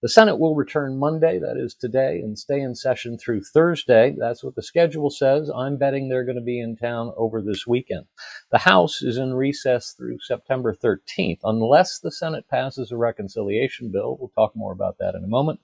The 0.00 0.08
Senate 0.08 0.38
will 0.38 0.54
return 0.54 0.96
Monday, 0.96 1.40
that 1.40 1.56
is 1.56 1.74
today, 1.74 2.20
and 2.20 2.38
stay 2.38 2.60
in 2.60 2.76
session 2.76 3.18
through 3.18 3.42
Thursday. 3.42 4.14
That's 4.16 4.44
what 4.44 4.54
the 4.54 4.62
schedule 4.62 5.10
says. 5.10 5.50
I'm 5.52 5.76
betting 5.76 6.08
they're 6.08 6.24
going 6.24 6.36
to 6.36 6.40
be 6.40 6.60
in 6.60 6.76
town 6.76 7.12
over 7.16 7.42
this 7.42 7.66
weekend. 7.66 8.04
The 8.52 8.58
House 8.58 9.02
is 9.02 9.16
in 9.18 9.34
recess 9.34 9.90
through 9.98 10.18
September 10.20 10.72
13th, 10.72 11.40
unless 11.42 11.98
the 11.98 12.12
Senate 12.12 12.46
passes 12.48 12.92
a 12.92 12.96
reconciliation 12.96 13.90
bill. 13.90 14.16
We'll 14.20 14.30
talk 14.36 14.54
more 14.54 14.70
about 14.72 14.98
that 15.00 15.16
in 15.16 15.24
a 15.24 15.28
moment. 15.28 15.58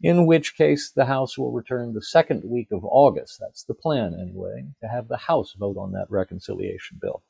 In 0.00 0.24
which 0.24 0.56
case, 0.56 0.92
the 0.94 1.06
House 1.06 1.36
will 1.36 1.50
return 1.50 1.94
the 1.94 2.02
second 2.02 2.44
week 2.44 2.68
of 2.70 2.84
August. 2.84 3.38
That's 3.40 3.64
the 3.64 3.74
plan, 3.74 4.16
anyway, 4.22 4.66
to 4.82 4.88
have 4.88 5.08
the 5.08 5.16
House 5.16 5.52
vote 5.58 5.78
on 5.78 5.90
that 5.92 6.06
reconciliation 6.10 6.98
bill. 7.02 7.24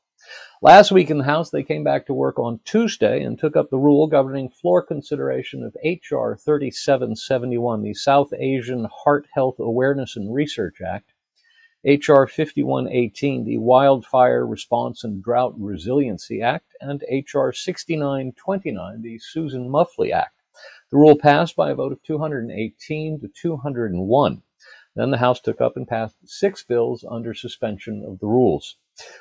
Last 0.61 0.91
week 0.91 1.11
in 1.11 1.19
the 1.19 1.25
House, 1.25 1.51
they 1.51 1.63
came 1.63 1.83
back 1.83 2.05
to 2.07 2.13
work 2.13 2.39
on 2.39 2.59
Tuesday 2.65 3.21
and 3.21 3.37
took 3.37 3.55
up 3.55 3.69
the 3.69 3.77
rule 3.77 4.07
governing 4.07 4.49
floor 4.49 4.81
consideration 4.81 5.63
of 5.63 5.77
H.R. 5.83 6.35
3771, 6.37 7.83
the 7.83 7.93
South 7.93 8.33
Asian 8.33 8.87
Heart 9.03 9.27
Health 9.33 9.59
Awareness 9.59 10.15
and 10.15 10.33
Research 10.33 10.77
Act, 10.81 11.13
H.R. 11.83 12.25
5118, 12.25 13.45
the 13.45 13.57
Wildfire 13.59 14.43
Response 14.43 15.03
and 15.03 15.23
Drought 15.23 15.53
Resiliency 15.55 16.41
Act, 16.41 16.73
and 16.81 17.03
H.R. 17.07 17.53
6929, 17.53 19.01
the 19.03 19.19
Susan 19.19 19.69
Muffley 19.69 20.11
Act. 20.11 20.41
The 20.89 20.97
rule 20.97 21.15
passed 21.15 21.55
by 21.55 21.69
a 21.69 21.75
vote 21.75 21.91
of 21.91 22.01
218 22.01 23.19
to 23.19 23.27
201. 23.27 24.41
Then 24.95 25.11
the 25.11 25.17
House 25.17 25.41
took 25.41 25.59
up 25.59 25.75
and 25.75 25.87
passed 25.87 26.15
six 26.25 26.63
bills 26.63 27.03
under 27.09 27.33
suspension 27.33 28.05
of 28.07 28.19
the 28.19 28.27
rules. 28.27 28.77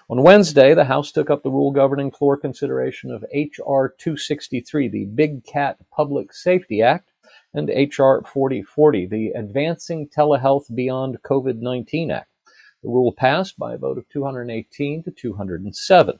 On 0.08 0.22
Wednesday, 0.22 0.72
the 0.72 0.84
House 0.84 1.10
took 1.10 1.30
up 1.30 1.42
the 1.42 1.50
rule 1.50 1.72
governing 1.72 2.12
floor 2.12 2.36
consideration 2.36 3.10
of 3.10 3.24
H.R. 3.32 3.88
263, 3.98 4.88
the 4.88 5.04
Big 5.06 5.44
Cat 5.44 5.78
Public 5.90 6.32
Safety 6.32 6.80
Act, 6.80 7.10
and 7.52 7.68
H.R. 7.68 8.22
4040, 8.22 9.06
the 9.06 9.30
Advancing 9.30 10.08
Telehealth 10.08 10.72
Beyond 10.72 11.22
COVID 11.22 11.60
19 11.60 12.12
Act. 12.12 12.30
The 12.84 12.90
rule 12.90 13.12
passed 13.12 13.58
by 13.58 13.74
a 13.74 13.78
vote 13.78 13.98
of 13.98 14.08
218 14.10 15.02
to 15.04 15.10
207. 15.10 16.18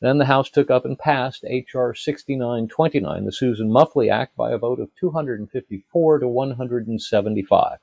Then 0.00 0.18
the 0.18 0.24
House 0.24 0.50
took 0.50 0.70
up 0.70 0.84
and 0.84 0.98
passed 0.98 1.44
H.R. 1.46 1.94
6929, 1.94 3.24
the 3.24 3.30
Susan 3.30 3.70
Muffley 3.70 4.10
Act, 4.10 4.34
by 4.34 4.50
a 4.50 4.58
vote 4.58 4.80
of 4.80 4.90
254 4.98 6.18
to 6.18 6.26
175. 6.26 7.78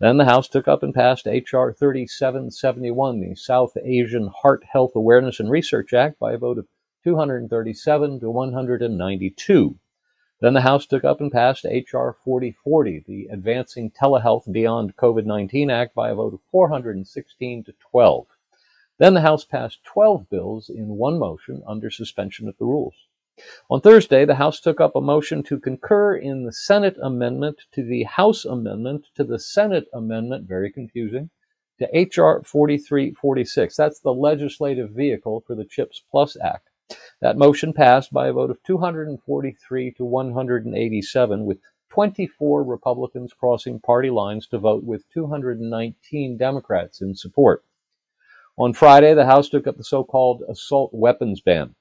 Then 0.00 0.16
the 0.16 0.26
House 0.26 0.46
took 0.46 0.68
up 0.68 0.84
and 0.84 0.94
passed 0.94 1.26
H.R. 1.26 1.72
3771, 1.72 3.20
the 3.20 3.34
South 3.34 3.76
Asian 3.82 4.28
Heart 4.28 4.62
Health 4.70 4.92
Awareness 4.94 5.40
and 5.40 5.50
Research 5.50 5.92
Act, 5.92 6.20
by 6.20 6.34
a 6.34 6.38
vote 6.38 6.56
of 6.56 6.68
237 7.02 8.20
to 8.20 8.30
192. 8.30 9.78
Then 10.40 10.54
the 10.54 10.60
House 10.60 10.86
took 10.86 11.02
up 11.02 11.20
and 11.20 11.32
passed 11.32 11.66
H.R. 11.66 12.12
4040, 12.12 13.04
the 13.08 13.26
Advancing 13.32 13.90
Telehealth 13.90 14.52
Beyond 14.52 14.94
COVID 14.96 15.24
19 15.24 15.68
Act, 15.68 15.96
by 15.96 16.10
a 16.10 16.14
vote 16.14 16.34
of 16.34 16.40
416 16.52 17.64
to 17.64 17.72
12. 17.90 18.26
Then 18.98 19.14
the 19.14 19.22
House 19.22 19.44
passed 19.44 19.82
12 19.82 20.30
bills 20.30 20.68
in 20.68 20.90
one 20.90 21.18
motion 21.18 21.64
under 21.66 21.90
suspension 21.90 22.48
of 22.48 22.56
the 22.58 22.66
rules. 22.66 23.07
On 23.70 23.80
Thursday, 23.80 24.24
the 24.24 24.34
House 24.34 24.60
took 24.60 24.80
up 24.80 24.96
a 24.96 25.00
motion 25.00 25.42
to 25.44 25.58
concur 25.58 26.16
in 26.16 26.44
the 26.44 26.52
Senate 26.52 26.96
amendment 27.02 27.62
to 27.72 27.82
the 27.82 28.04
House 28.04 28.44
amendment 28.44 29.06
to 29.14 29.24
the 29.24 29.38
Senate 29.38 29.86
amendment, 29.92 30.48
very 30.48 30.70
confusing, 30.72 31.30
to 31.78 31.88
H.R. 31.96 32.42
4346. 32.42 33.76
That's 33.76 34.00
the 34.00 34.12
legislative 34.12 34.90
vehicle 34.90 35.44
for 35.46 35.54
the 35.54 35.64
CHIPS 35.64 36.02
Plus 36.10 36.36
Act. 36.42 36.68
That 37.20 37.36
motion 37.36 37.72
passed 37.72 38.12
by 38.12 38.28
a 38.28 38.32
vote 38.32 38.50
of 38.50 38.62
243 38.62 39.90
to 39.92 40.04
187, 40.04 41.44
with 41.44 41.58
24 41.90 42.62
Republicans 42.64 43.32
crossing 43.32 43.80
party 43.80 44.10
lines 44.10 44.46
to 44.48 44.58
vote 44.58 44.84
with 44.84 45.08
219 45.12 46.36
Democrats 46.36 47.00
in 47.00 47.14
support. 47.14 47.64
On 48.56 48.72
Friday, 48.72 49.14
the 49.14 49.26
House 49.26 49.48
took 49.48 49.66
up 49.66 49.76
the 49.76 49.84
so 49.84 50.02
called 50.02 50.42
assault 50.48 50.90
weapons 50.92 51.40
ban. 51.40 51.74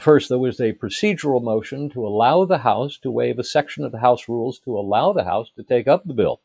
First, 0.00 0.28
there 0.28 0.38
was 0.38 0.60
a 0.60 0.74
procedural 0.74 1.42
motion 1.42 1.88
to 1.90 2.06
allow 2.06 2.44
the 2.44 2.58
House 2.58 2.98
to 2.98 3.10
waive 3.10 3.38
a 3.38 3.44
section 3.44 3.82
of 3.82 3.92
the 3.92 4.00
House 4.00 4.28
rules 4.28 4.58
to 4.60 4.76
allow 4.76 5.14
the 5.14 5.24
House 5.24 5.50
to 5.56 5.62
take 5.62 5.88
up 5.88 6.04
the 6.04 6.12
bill. 6.12 6.42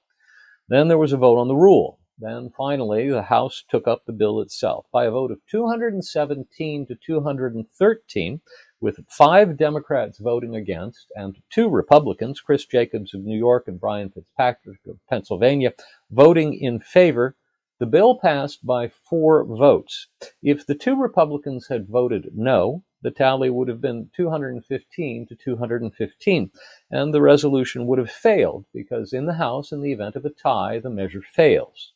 Then 0.70 0.88
there 0.88 0.98
was 0.98 1.12
a 1.12 1.18
vote 1.18 1.38
on 1.38 1.50
the 1.50 1.56
rule. 1.56 2.00
Then 2.18 2.52
finally, 2.56 3.10
the 3.10 3.24
House 3.24 3.64
took 3.68 3.90
up 3.90 4.06
the 4.06 4.14
bill 4.14 4.40
itself 4.40 4.86
by 4.94 5.04
a 5.04 5.12
vote 5.12 5.32
of 5.32 5.40
217 5.50 6.88
to 6.88 6.96
213, 6.96 8.42
with 8.80 9.06
five 9.10 9.58
Democrats 9.58 10.20
voting 10.20 10.56
against 10.56 11.08
and 11.16 11.36
two 11.50 11.68
Republicans, 11.68 12.40
Chris 12.40 12.66
Jacobs 12.66 13.14
of 13.14 13.22
New 13.22 13.38
York 13.38 13.68
and 13.68 13.82
Brian 13.82 14.12
Fitzpatrick 14.12 14.80
of 14.88 14.98
Pennsylvania, 15.10 15.74
voting 16.10 16.54
in 16.54 16.80
favor. 16.80 17.36
The 17.80 17.86
bill 17.86 18.18
passed 18.18 18.66
by 18.66 18.88
four 18.88 19.44
votes. 19.44 20.08
If 20.42 20.66
the 20.66 20.76
two 20.76 20.96
Republicans 20.96 21.68
had 21.68 21.90
voted 21.90 22.30
no, 22.34 22.84
the 23.02 23.12
tally 23.12 23.50
would 23.50 23.68
have 23.68 23.82
been 23.82 24.10
215 24.16 25.28
to 25.28 25.36
215, 25.36 26.52
and 26.90 27.14
the 27.14 27.22
resolution 27.22 27.88
would 27.88 28.00
have 28.00 28.12
failed 28.12 28.66
because 28.74 29.14
in 29.14 29.26
the 29.26 29.34
House, 29.34 29.72
in 29.72 29.82
the 29.82 29.92
event 29.92 30.16
of 30.16 30.26
a 30.26 30.30
tie, 30.30 30.80
the 30.80 30.90
measure 30.90 31.22
fails. 31.22 31.94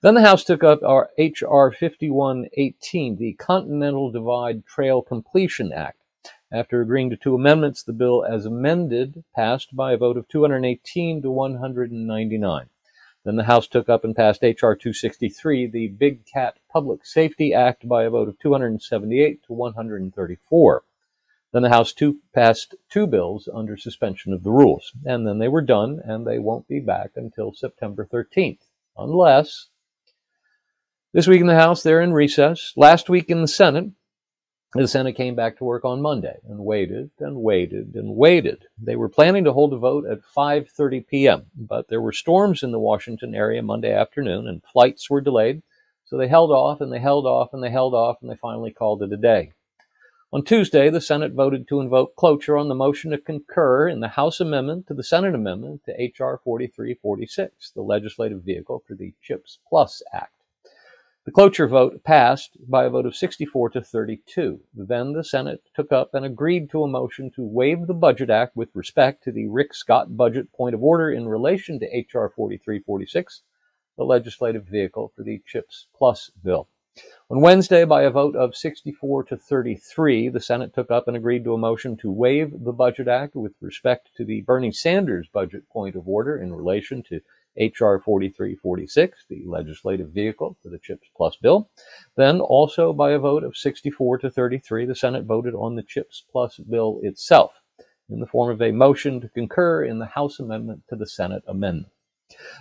Then 0.00 0.14
the 0.14 0.22
House 0.22 0.44
took 0.44 0.62
up 0.62 0.82
our 0.82 1.10
H.R. 1.16 1.72
5118, 1.72 3.16
the 3.16 3.32
Continental 3.34 4.10
Divide 4.10 4.66
Trail 4.66 5.00
Completion 5.00 5.72
Act. 5.72 5.98
After 6.52 6.80
agreeing 6.80 7.10
to 7.10 7.16
two 7.16 7.34
amendments, 7.34 7.82
the 7.82 7.92
bill 7.92 8.24
as 8.24 8.46
amended 8.46 9.24
passed 9.34 9.74
by 9.74 9.92
a 9.92 9.96
vote 9.96 10.16
of 10.16 10.28
218 10.28 11.22
to 11.22 11.30
199. 11.30 12.68
Then 13.24 13.36
the 13.36 13.44
House 13.44 13.66
took 13.66 13.88
up 13.88 14.04
and 14.04 14.14
passed 14.14 14.44
H.R. 14.44 14.76
263, 14.76 15.66
the 15.66 15.88
Big 15.88 16.26
Cat 16.26 16.58
Public 16.70 17.06
Safety 17.06 17.54
Act, 17.54 17.88
by 17.88 18.04
a 18.04 18.10
vote 18.10 18.28
of 18.28 18.38
278 18.38 19.42
to 19.44 19.52
134. 19.52 20.82
Then 21.52 21.62
the 21.62 21.70
House 21.70 21.92
two 21.92 22.18
passed 22.34 22.74
two 22.90 23.06
bills 23.06 23.48
under 23.52 23.76
suspension 23.76 24.32
of 24.32 24.42
the 24.42 24.50
rules. 24.50 24.92
And 25.04 25.26
then 25.26 25.38
they 25.38 25.48
were 25.48 25.62
done, 25.62 26.00
and 26.04 26.26
they 26.26 26.38
won't 26.38 26.68
be 26.68 26.80
back 26.80 27.12
until 27.16 27.52
September 27.54 28.06
13th. 28.12 28.58
Unless 28.96 29.68
this 31.14 31.26
week 31.26 31.40
in 31.40 31.46
the 31.46 31.54
House, 31.54 31.82
they're 31.82 32.02
in 32.02 32.12
recess. 32.12 32.72
Last 32.76 33.08
week 33.08 33.30
in 33.30 33.40
the 33.40 33.48
Senate, 33.48 33.90
the 34.82 34.88
Senate 34.88 35.12
came 35.14 35.36
back 35.36 35.56
to 35.56 35.64
work 35.64 35.84
on 35.84 36.02
Monday 36.02 36.38
and 36.48 36.58
waited 36.58 37.10
and 37.20 37.36
waited 37.36 37.94
and 37.94 38.16
waited. 38.16 38.64
They 38.76 38.96
were 38.96 39.08
planning 39.08 39.44
to 39.44 39.52
hold 39.52 39.72
a 39.72 39.76
vote 39.76 40.04
at 40.04 40.22
5:30 40.22 41.06
p.m., 41.06 41.46
but 41.54 41.88
there 41.88 42.00
were 42.00 42.12
storms 42.12 42.62
in 42.64 42.72
the 42.72 42.78
Washington 42.80 43.34
area 43.34 43.62
Monday 43.62 43.92
afternoon 43.92 44.48
and 44.48 44.62
flights 44.64 45.08
were 45.08 45.20
delayed, 45.20 45.62
so 46.04 46.16
they 46.16 46.26
held 46.26 46.50
off 46.50 46.80
and 46.80 46.92
they 46.92 46.98
held 46.98 47.24
off 47.24 47.52
and 47.52 47.62
they 47.62 47.70
held 47.70 47.94
off 47.94 48.16
and 48.20 48.28
they 48.28 48.36
finally 48.36 48.72
called 48.72 49.02
it 49.02 49.12
a 49.12 49.16
day. 49.16 49.52
On 50.32 50.42
Tuesday, 50.42 50.90
the 50.90 51.00
Senate 51.00 51.32
voted 51.32 51.68
to 51.68 51.80
invoke 51.80 52.16
cloture 52.16 52.56
on 52.56 52.68
the 52.68 52.74
motion 52.74 53.12
to 53.12 53.18
concur 53.18 53.88
in 53.88 54.00
the 54.00 54.08
House 54.08 54.40
amendment 54.40 54.88
to 54.88 54.94
the 54.94 55.04
Senate 55.04 55.32
amendment 55.32 55.82
to 55.86 56.02
H.R. 56.02 56.40
4346, 56.42 57.70
the 57.70 57.82
legislative 57.82 58.42
vehicle 58.42 58.82
for 58.84 58.96
the 58.96 59.14
CHIPS 59.22 59.60
Plus 59.68 60.02
Act. 60.12 60.33
The 61.24 61.32
cloture 61.32 61.66
vote 61.66 62.04
passed 62.04 62.58
by 62.68 62.84
a 62.84 62.90
vote 62.90 63.06
of 63.06 63.16
64 63.16 63.70
to 63.70 63.80
32. 63.80 64.60
Then 64.74 65.14
the 65.14 65.24
Senate 65.24 65.62
took 65.74 65.90
up 65.90 66.12
and 66.12 66.22
agreed 66.22 66.68
to 66.68 66.82
a 66.82 66.88
motion 66.88 67.30
to 67.30 67.42
waive 67.42 67.86
the 67.86 67.94
Budget 67.94 68.28
Act 68.28 68.54
with 68.54 68.68
respect 68.74 69.24
to 69.24 69.32
the 69.32 69.48
Rick 69.48 69.72
Scott 69.72 70.18
budget 70.18 70.52
point 70.52 70.74
of 70.74 70.82
order 70.82 71.10
in 71.10 71.26
relation 71.26 71.80
to 71.80 71.96
H.R. 71.96 72.28
4346, 72.28 73.40
the 73.96 74.04
legislative 74.04 74.66
vehicle 74.66 75.12
for 75.16 75.22
the 75.22 75.40
CHIPS 75.46 75.86
Plus 75.96 76.30
bill. 76.42 76.68
On 77.30 77.40
Wednesday, 77.40 77.86
by 77.86 78.02
a 78.02 78.10
vote 78.10 78.36
of 78.36 78.54
64 78.54 79.24
to 79.24 79.38
33, 79.38 80.28
the 80.28 80.40
Senate 80.40 80.74
took 80.74 80.90
up 80.90 81.08
and 81.08 81.16
agreed 81.16 81.44
to 81.44 81.54
a 81.54 81.58
motion 81.58 81.96
to 81.96 82.12
waive 82.12 82.52
the 82.64 82.72
Budget 82.72 83.08
Act 83.08 83.34
with 83.34 83.54
respect 83.62 84.10
to 84.18 84.26
the 84.26 84.42
Bernie 84.42 84.72
Sanders 84.72 85.26
budget 85.32 85.66
point 85.70 85.96
of 85.96 86.06
order 86.06 86.36
in 86.36 86.52
relation 86.52 87.02
to 87.04 87.22
H.R. 87.56 88.00
4346, 88.00 89.24
the 89.28 89.42
legislative 89.46 90.10
vehicle 90.10 90.56
for 90.62 90.68
the 90.68 90.78
CHIPS 90.78 91.08
Plus 91.16 91.36
bill. 91.36 91.70
Then, 92.16 92.40
also 92.40 92.92
by 92.92 93.12
a 93.12 93.18
vote 93.18 93.44
of 93.44 93.56
64 93.56 94.18
to 94.18 94.30
33, 94.30 94.86
the 94.86 94.94
Senate 94.94 95.24
voted 95.24 95.54
on 95.54 95.76
the 95.76 95.82
CHIPS 95.82 96.24
Plus 96.30 96.58
bill 96.58 97.00
itself 97.02 97.52
in 98.10 98.20
the 98.20 98.26
form 98.26 98.50
of 98.50 98.60
a 98.60 98.72
motion 98.72 99.20
to 99.20 99.28
concur 99.28 99.84
in 99.84 99.98
the 99.98 100.06
House 100.06 100.40
amendment 100.40 100.82
to 100.88 100.96
the 100.96 101.06
Senate 101.06 101.42
amendment. 101.46 101.92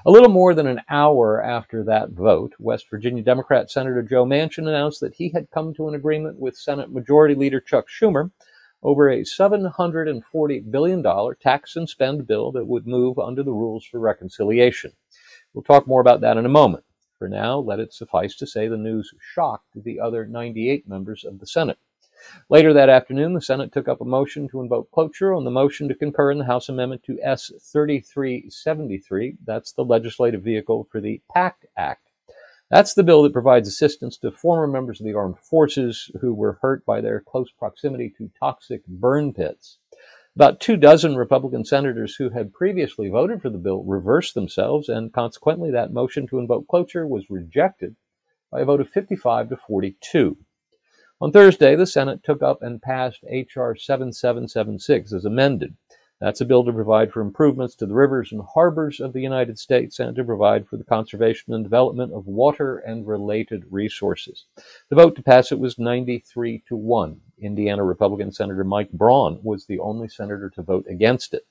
A 0.05 0.11
little 0.11 0.29
more 0.29 0.53
than 0.53 0.67
an 0.67 0.81
hour 0.89 1.41
after 1.41 1.83
that 1.85 2.11
vote, 2.11 2.53
West 2.59 2.85
Virginia 2.89 3.23
Democrat 3.23 3.71
Senator 3.71 4.03
Joe 4.03 4.25
Manchin 4.25 4.67
announced 4.67 4.99
that 4.99 5.15
he 5.15 5.29
had 5.29 5.49
come 5.51 5.73
to 5.73 5.87
an 5.87 5.95
agreement 5.95 6.37
with 6.37 6.57
Senate 6.57 6.91
Majority 6.91 7.33
Leader 7.33 7.59
Chuck 7.59 7.85
Schumer 7.89 8.31
over 8.83 9.09
a 9.09 9.21
$740 9.21 10.69
billion 10.71 11.35
tax 11.41 11.75
and 11.75 11.89
spend 11.89 12.27
bill 12.27 12.51
that 12.51 12.68
would 12.68 12.85
move 12.85 13.18
under 13.18 13.41
the 13.41 13.51
rules 13.51 13.85
for 13.85 14.00
reconciliation. 14.00 14.91
We'll 15.53 15.63
talk 15.63 15.88
more 15.88 16.01
about 16.01 16.21
that 16.21 16.38
in 16.38 16.45
a 16.45 16.50
moment. 16.50 16.83
For 17.18 17.30
now, 17.30 17.57
let 17.57 17.80
it 17.80 17.94
suffice 17.94 18.35
to 18.35 18.45
say 18.45 18.68
the 18.68 18.77
news 18.77 19.13
shocked 19.33 19.83
the 19.83 20.00
other 20.00 20.25
98 20.25 20.88
members 20.88 21.24
of 21.24 21.39
the 21.39 21.47
Senate. 21.47 21.77
Later 22.50 22.74
that 22.74 22.89
afternoon, 22.89 23.33
the 23.33 23.41
Senate 23.41 23.71
took 23.71 23.88
up 23.88 24.01
a 24.01 24.06
motion 24.06 24.47
to 24.50 24.62
invoke 24.62 24.91
cloture 24.91 25.33
on 25.33 25.44
the 25.44 25.51
motion 25.51 25.88
to 25.88 25.95
concur 25.95 26.31
in 26.31 26.38
the 26.38 26.45
House 26.45 26.69
amendment 26.69 27.03
to 27.03 27.19
S 27.21 27.51
3373. 27.71 29.38
That's 29.45 29.71
the 29.71 29.86
legislative 29.86 30.41
vehicle 30.41 30.88
for 30.91 31.01
the 31.01 31.21
PACT 31.33 31.65
Act. 31.77 32.02
That's 32.73 32.95
the 32.95 33.03
bill 33.03 33.21
that 33.21 33.33
provides 33.33 33.67
assistance 33.67 34.17
to 34.17 34.31
former 34.31 34.65
members 34.65 34.99
of 34.99 35.05
the 35.05 35.13
armed 35.13 35.37
forces 35.37 36.09
who 36.21 36.33
were 36.33 36.57
hurt 36.63 36.83
by 36.87 37.01
their 37.01 37.19
close 37.21 37.51
proximity 37.51 38.11
to 38.17 38.31
toxic 38.39 38.81
burn 38.87 39.31
pits. 39.31 39.77
About 40.35 40.59
two 40.59 40.75
dozen 40.75 41.15
Republican 41.15 41.65
senators 41.65 42.15
who 42.15 42.31
had 42.31 42.51
previously 42.51 43.09
voted 43.09 43.43
for 43.43 43.51
the 43.51 43.59
bill 43.59 43.83
reversed 43.83 44.33
themselves, 44.33 44.89
and 44.89 45.13
consequently, 45.13 45.69
that 45.69 45.93
motion 45.93 46.25
to 46.25 46.39
invoke 46.39 46.67
cloture 46.67 47.05
was 47.05 47.29
rejected 47.29 47.95
by 48.51 48.61
a 48.61 48.65
vote 48.65 48.81
of 48.81 48.89
55 48.89 49.49
to 49.49 49.57
42. 49.67 50.35
On 51.21 51.31
Thursday, 51.31 51.75
the 51.75 51.85
Senate 51.85 52.23
took 52.23 52.41
up 52.41 52.63
and 52.63 52.81
passed 52.81 53.23
H.R. 53.29 53.75
7776 53.75 55.13
as 55.13 55.25
amended. 55.25 55.75
That's 56.23 56.39
a 56.39 56.45
bill 56.45 56.63
to 56.63 56.71
provide 56.71 57.11
for 57.11 57.19
improvements 57.19 57.75
to 57.75 57.85
the 57.85 57.95
rivers 57.95 58.31
and 58.31 58.41
harbors 58.41 59.01
of 59.01 59.11
the 59.11 59.19
United 59.19 59.59
States 59.59 59.99
and 59.99 60.15
to 60.15 60.23
provide 60.23 60.65
for 60.65 60.77
the 60.77 60.85
conservation 60.85 61.53
and 61.53 61.65
development 61.65 62.13
of 62.13 62.27
water 62.27 62.77
and 62.77 63.05
related 63.05 63.65
resources. 63.69 64.45
The 64.87 64.95
vote 64.95 65.17
to 65.17 65.21
pass 65.21 65.51
it 65.51 65.59
was 65.59 65.77
93 65.77 66.63
to 66.69 66.77
1. 66.77 67.19
Indiana 67.39 67.83
Republican 67.83 68.31
Senator 68.31 68.63
Mike 68.63 68.89
Braun 68.93 69.41
was 69.43 69.65
the 69.65 69.79
only 69.79 70.07
senator 70.07 70.49
to 70.51 70.61
vote 70.61 70.85
against 70.89 71.33
it. 71.33 71.45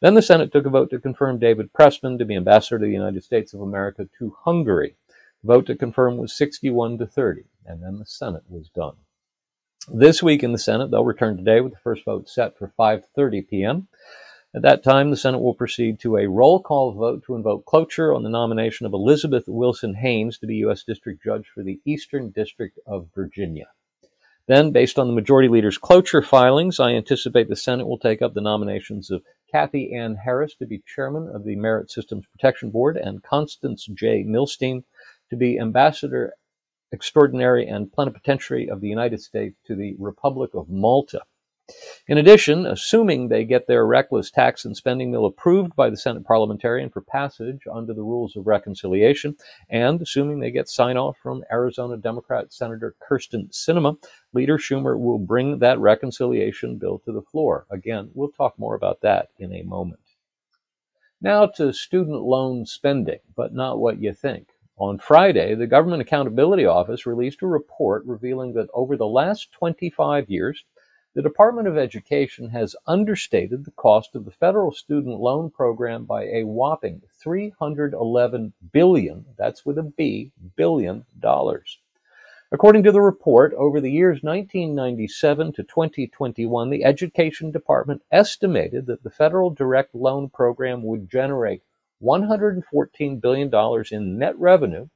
Then 0.00 0.12
the 0.12 0.20
Senate 0.20 0.52
took 0.52 0.66
a 0.66 0.70
vote 0.70 0.90
to 0.90 0.98
confirm 0.98 1.38
David 1.38 1.72
Pressman 1.72 2.18
to 2.18 2.26
be 2.26 2.36
ambassador 2.36 2.78
to 2.78 2.84
the 2.84 2.92
United 2.92 3.24
States 3.24 3.54
of 3.54 3.62
America 3.62 4.06
to 4.18 4.36
Hungary. 4.44 4.96
The 5.42 5.54
vote 5.54 5.64
to 5.64 5.76
confirm 5.76 6.18
was 6.18 6.34
61 6.34 6.98
to 6.98 7.06
30, 7.06 7.44
and 7.64 7.82
then 7.82 7.98
the 7.98 8.04
Senate 8.04 8.44
was 8.50 8.68
done. 8.68 8.96
This 9.88 10.22
week 10.22 10.42
in 10.42 10.52
the 10.52 10.58
Senate, 10.58 10.90
they'll 10.90 11.04
return 11.04 11.38
today 11.38 11.62
with 11.62 11.72
the 11.72 11.78
first 11.78 12.04
vote 12.04 12.28
set 12.28 12.58
for 12.58 12.72
5:30 12.78 13.48
p.m. 13.48 13.88
At 14.54 14.62
that 14.62 14.82
time, 14.82 15.10
the 15.10 15.16
Senate 15.16 15.40
will 15.40 15.54
proceed 15.54 15.98
to 16.00 16.18
a 16.18 16.28
roll 16.28 16.60
call 16.60 16.92
vote 16.92 17.24
to 17.24 17.34
invoke 17.34 17.64
cloture 17.64 18.12
on 18.12 18.22
the 18.22 18.28
nomination 18.28 18.84
of 18.84 18.92
Elizabeth 18.92 19.44
Wilson 19.46 19.94
Hanes 19.94 20.36
to 20.38 20.46
be 20.46 20.56
U.S. 20.56 20.82
District 20.82 21.22
Judge 21.22 21.46
for 21.54 21.62
the 21.62 21.80
Eastern 21.86 22.28
District 22.30 22.78
of 22.86 23.08
Virginia. 23.14 23.68
Then, 24.48 24.70
based 24.70 24.98
on 24.98 25.06
the 25.06 25.14
majority 25.14 25.48
leader's 25.48 25.78
cloture 25.78 26.22
filings, 26.22 26.78
I 26.78 26.90
anticipate 26.90 27.48
the 27.48 27.56
Senate 27.56 27.86
will 27.86 27.98
take 27.98 28.20
up 28.20 28.34
the 28.34 28.40
nominations 28.42 29.10
of 29.10 29.22
Cathy 29.50 29.94
Ann 29.94 30.16
Harris 30.16 30.56
to 30.56 30.66
be 30.66 30.82
chairman 30.86 31.28
of 31.34 31.44
the 31.44 31.56
Merit 31.56 31.90
Systems 31.90 32.26
Protection 32.26 32.70
Board 32.70 32.98
and 32.98 33.22
Constance 33.22 33.86
J. 33.94 34.24
Milstein 34.24 34.84
to 35.30 35.36
be 35.36 35.58
ambassador 35.58 36.34
extraordinary 36.92 37.66
and 37.66 37.92
plenipotentiary 37.92 38.68
of 38.68 38.80
the 38.80 38.88
United 38.88 39.20
States 39.20 39.56
to 39.66 39.74
the 39.74 39.94
Republic 39.98 40.50
of 40.54 40.68
Malta. 40.68 41.22
In 42.08 42.18
addition, 42.18 42.66
assuming 42.66 43.28
they 43.28 43.44
get 43.44 43.68
their 43.68 43.86
reckless 43.86 44.30
tax 44.30 44.64
and 44.64 44.76
spending 44.76 45.12
bill 45.12 45.24
approved 45.24 45.76
by 45.76 45.88
the 45.88 45.96
Senate 45.96 46.24
parliamentarian 46.24 46.90
for 46.90 47.00
passage 47.00 47.60
under 47.72 47.94
the 47.94 48.02
rules 48.02 48.34
of 48.34 48.48
reconciliation, 48.48 49.36
and 49.68 50.02
assuming 50.02 50.40
they 50.40 50.50
get 50.50 50.68
sign 50.68 50.96
off 50.96 51.16
from 51.22 51.44
Arizona 51.52 51.96
Democrat 51.96 52.52
Senator 52.52 52.96
Kyrsten 53.00 53.50
Sinema, 53.52 53.96
Leader 54.32 54.58
Schumer 54.58 54.98
will 54.98 55.18
bring 55.18 55.60
that 55.60 55.78
reconciliation 55.78 56.76
bill 56.76 56.98
to 57.04 57.12
the 57.12 57.22
floor. 57.22 57.66
Again, 57.70 58.10
we'll 58.14 58.30
talk 58.30 58.58
more 58.58 58.74
about 58.74 59.00
that 59.02 59.28
in 59.38 59.54
a 59.54 59.62
moment. 59.62 60.00
Now 61.20 61.46
to 61.46 61.72
student 61.72 62.22
loan 62.22 62.66
spending, 62.66 63.20
but 63.36 63.54
not 63.54 63.78
what 63.78 64.00
you 64.00 64.12
think. 64.12 64.48
On 64.80 64.96
Friday, 64.96 65.54
the 65.54 65.66
Government 65.66 66.00
Accountability 66.00 66.64
Office 66.64 67.04
released 67.04 67.42
a 67.42 67.46
report 67.46 68.02
revealing 68.06 68.54
that 68.54 68.70
over 68.72 68.96
the 68.96 69.06
last 69.06 69.52
25 69.52 70.30
years, 70.30 70.64
the 71.12 71.20
Department 71.20 71.68
of 71.68 71.76
Education 71.76 72.48
has 72.48 72.74
understated 72.86 73.66
the 73.66 73.72
cost 73.72 74.16
of 74.16 74.24
the 74.24 74.30
federal 74.30 74.72
student 74.72 75.20
loan 75.20 75.50
program 75.50 76.06
by 76.06 76.24
a 76.24 76.44
whopping 76.44 77.02
311 77.22 78.54
billion, 78.72 79.26
that's 79.36 79.66
with 79.66 79.76
a 79.76 79.82
B, 79.82 80.32
billion 80.56 81.04
dollars. 81.18 81.78
According 82.50 82.82
to 82.84 82.92
the 82.92 83.02
report, 83.02 83.52
over 83.52 83.82
the 83.82 83.92
years 83.92 84.22
1997 84.22 85.52
to 85.52 85.62
2021, 85.62 86.70
the 86.70 86.84
Education 86.84 87.50
Department 87.50 88.00
estimated 88.10 88.86
that 88.86 89.02
the 89.02 89.10
federal 89.10 89.50
direct 89.50 89.94
loan 89.94 90.30
program 90.30 90.82
would 90.84 91.10
generate 91.10 91.62
$114 92.02 93.20
billion 93.20 93.84
in 93.90 94.18
net 94.18 94.38
revenue 94.38 94.88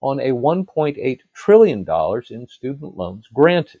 on 0.00 0.18
a 0.20 0.30
$1.8 0.30 1.20
trillion 1.32 1.86
in 2.30 2.48
student 2.48 2.96
loans 2.96 3.26
granted. 3.32 3.80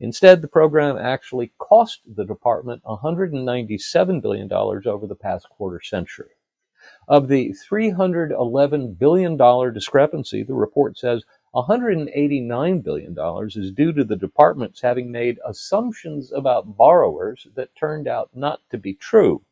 Instead, 0.00 0.42
the 0.42 0.48
program 0.48 0.98
actually 0.98 1.52
cost 1.58 2.00
the 2.06 2.24
department 2.24 2.82
$197 2.84 4.20
billion 4.20 4.52
over 4.52 5.06
the 5.06 5.14
past 5.14 5.48
quarter 5.48 5.80
century. 5.80 6.30
Of 7.08 7.28
the 7.28 7.54
$311 7.70 8.98
billion 8.98 9.72
discrepancy, 9.72 10.42
the 10.42 10.54
report 10.54 10.98
says 10.98 11.24
$189 11.54 12.82
billion 12.82 13.16
is 13.54 13.72
due 13.72 13.92
to 13.92 14.04
the 14.04 14.16
departments 14.16 14.80
having 14.80 15.12
made 15.12 15.38
assumptions 15.46 16.32
about 16.32 16.76
borrowers 16.76 17.46
that 17.54 17.76
turned 17.76 18.08
out 18.08 18.30
not 18.34 18.60
to 18.70 18.78
be 18.78 18.94
true. 18.94 19.42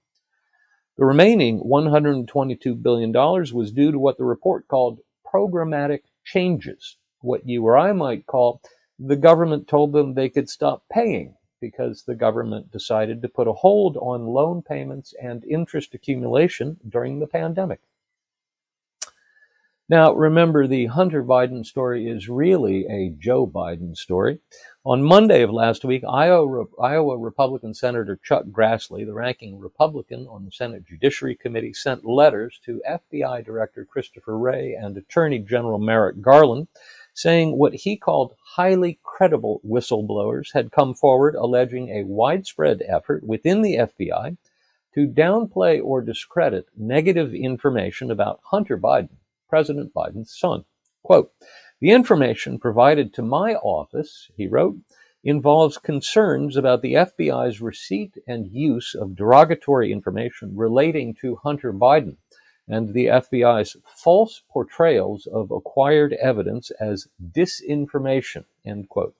The 1.00 1.06
remaining 1.06 1.62
$122 1.62 2.82
billion 2.82 3.10
was 3.10 3.72
due 3.72 3.90
to 3.90 3.98
what 3.98 4.18
the 4.18 4.24
report 4.24 4.68
called 4.68 4.98
programmatic 5.26 6.00
changes, 6.24 6.98
what 7.22 7.48
you 7.48 7.64
or 7.64 7.78
I 7.78 7.94
might 7.94 8.26
call 8.26 8.60
the 8.98 9.16
government 9.16 9.66
told 9.66 9.94
them 9.94 10.12
they 10.12 10.28
could 10.28 10.50
stop 10.50 10.84
paying 10.92 11.36
because 11.58 12.02
the 12.02 12.14
government 12.14 12.70
decided 12.70 13.22
to 13.22 13.30
put 13.30 13.48
a 13.48 13.54
hold 13.54 13.96
on 13.96 14.26
loan 14.26 14.60
payments 14.60 15.14
and 15.22 15.42
interest 15.44 15.94
accumulation 15.94 16.76
during 16.86 17.18
the 17.18 17.26
pandemic. 17.26 17.80
Now, 19.88 20.12
remember, 20.12 20.66
the 20.66 20.84
Hunter 20.84 21.24
Biden 21.24 21.64
story 21.64 22.10
is 22.10 22.28
really 22.28 22.86
a 22.86 23.08
Joe 23.18 23.46
Biden 23.46 23.96
story. 23.96 24.40
On 24.82 25.02
Monday 25.02 25.42
of 25.42 25.50
last 25.50 25.84
week, 25.84 26.02
Iowa, 26.08 27.18
Republican 27.18 27.74
Senator 27.74 28.18
Chuck 28.24 28.44
Grassley, 28.50 29.04
the 29.04 29.12
ranking 29.12 29.58
Republican 29.58 30.26
on 30.26 30.46
the 30.46 30.50
Senate 30.50 30.86
Judiciary 30.86 31.34
Committee, 31.34 31.74
sent 31.74 32.06
letters 32.06 32.58
to 32.64 32.80
FBI 32.88 33.44
Director 33.44 33.84
Christopher 33.84 34.38
Wray 34.38 34.72
and 34.72 34.96
Attorney 34.96 35.38
General 35.38 35.78
Merrick 35.78 36.22
Garland 36.22 36.68
saying 37.12 37.58
what 37.58 37.74
he 37.74 37.94
called 37.94 38.34
highly 38.42 38.98
credible 39.02 39.60
whistleblowers 39.68 40.54
had 40.54 40.72
come 40.72 40.94
forward 40.94 41.34
alleging 41.34 41.90
a 41.90 42.04
widespread 42.04 42.82
effort 42.88 43.22
within 43.22 43.60
the 43.60 43.74
FBI 43.74 44.38
to 44.94 45.06
downplay 45.06 45.78
or 45.84 46.00
discredit 46.00 46.64
negative 46.74 47.34
information 47.34 48.10
about 48.10 48.40
Hunter 48.44 48.78
Biden 48.78 49.10
President 49.46 49.92
Biden's 49.92 50.34
son. 50.34 50.64
Quote, 51.02 51.32
the 51.80 51.90
information 51.90 52.58
provided 52.58 53.12
to 53.14 53.22
my 53.22 53.54
office, 53.54 54.30
he 54.36 54.46
wrote, 54.46 54.76
involves 55.24 55.78
concerns 55.78 56.56
about 56.56 56.82
the 56.82 56.94
FBI's 56.94 57.60
receipt 57.60 58.16
and 58.26 58.46
use 58.46 58.94
of 58.94 59.16
derogatory 59.16 59.92
information 59.92 60.56
relating 60.56 61.14
to 61.14 61.36
Hunter 61.36 61.72
Biden 61.72 62.16
and 62.68 62.94
the 62.94 63.06
FBI's 63.06 63.76
false 63.84 64.42
portrayals 64.50 65.26
of 65.26 65.50
acquired 65.50 66.12
evidence 66.14 66.70
as 66.80 67.08
disinformation, 67.32 68.44
end 68.64 68.88
quote. 68.88 69.14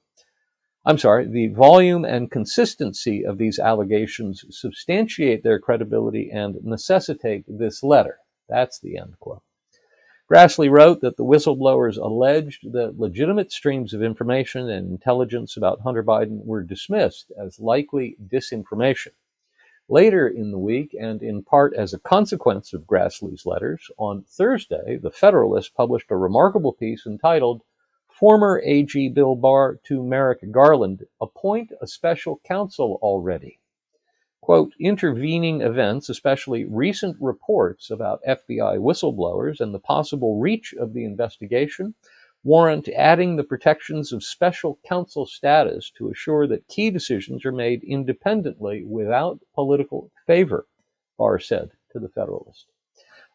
I'm 0.87 0.99
sorry, 0.99 1.27
the 1.27 1.49
volume 1.49 2.05
and 2.07 2.31
consistency 2.31 3.25
of 3.25 3.37
these 3.37 3.59
allegations 3.59 4.45
substantiate 4.51 5.43
their 5.43 5.59
credibility 5.59 6.31
and 6.31 6.57
necessitate 6.65 7.45
this 7.47 7.83
letter. 7.83 8.19
That's 8.49 8.79
the 8.79 8.97
end 8.97 9.19
quote. 9.21 9.43
Grassley 10.31 10.71
wrote 10.71 11.01
that 11.01 11.17
the 11.17 11.25
whistleblowers 11.25 11.97
alleged 11.97 12.73
that 12.73 13.01
legitimate 13.01 13.51
streams 13.51 13.93
of 13.93 14.01
information 14.01 14.71
and 14.71 14.89
intelligence 14.89 15.57
about 15.57 15.81
Hunter 15.81 16.05
Biden 16.05 16.45
were 16.45 16.63
dismissed 16.63 17.33
as 17.37 17.59
likely 17.59 18.17
disinformation. 18.29 19.11
Later 19.89 20.29
in 20.29 20.53
the 20.53 20.59
week, 20.59 20.95
and 20.95 21.21
in 21.21 21.43
part 21.43 21.75
as 21.75 21.93
a 21.93 21.99
consequence 21.99 22.73
of 22.73 22.87
Grassley's 22.87 23.45
letters, 23.45 23.91
on 23.99 24.23
Thursday, 24.23 24.97
the 25.03 25.11
Federalist 25.11 25.75
published 25.75 26.13
a 26.13 26.17
remarkable 26.17 26.75
piece 26.75 27.07
entitled 27.07 27.63
Former 28.07 28.63
AG 28.65 29.09
Bill 29.09 29.35
Barr 29.35 29.81
to 29.89 30.01
Merrick 30.01 30.49
Garland 30.53 31.07
Appoint 31.21 31.73
a 31.83 31.89
Special 31.89 32.41
Counsel 32.45 33.01
Already 33.03 33.60
quote, 34.51 34.75
intervening 34.81 35.61
events, 35.61 36.09
especially 36.09 36.65
recent 36.65 37.17
reports 37.21 37.89
about 37.89 38.21
FBI 38.27 38.79
whistleblowers 38.79 39.61
and 39.61 39.73
the 39.73 39.79
possible 39.79 40.41
reach 40.41 40.75
of 40.75 40.93
the 40.93 41.05
investigation, 41.05 41.95
warrant 42.43 42.89
adding 42.89 43.37
the 43.37 43.45
protections 43.45 44.13
of 44.13 44.25
special 44.25 44.81
counsel 44.85 45.25
status 45.25 45.93
to 45.97 46.11
assure 46.11 46.49
that 46.49 46.67
key 46.67 46.91
decisions 46.91 47.45
are 47.45 47.53
made 47.53 47.85
independently 47.85 48.83
without 48.85 49.39
political 49.55 50.11
favor, 50.27 50.67
Barr 51.17 51.39
said 51.39 51.71
to 51.93 52.01
the 52.01 52.09
Federalist. 52.09 52.67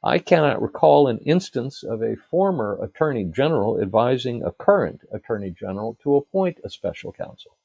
I 0.04 0.20
cannot 0.20 0.62
recall 0.62 1.08
an 1.08 1.20
instance 1.20 1.82
of 1.82 2.04
a 2.04 2.18
former 2.18 2.78
attorney 2.84 3.24
general 3.24 3.82
advising 3.82 4.44
a 4.44 4.52
current 4.52 5.00
attorney 5.14 5.52
general 5.58 5.98
to 6.04 6.18
appoint 6.18 6.60
a 6.66 6.70
special 6.70 7.14
counsel. 7.14 7.56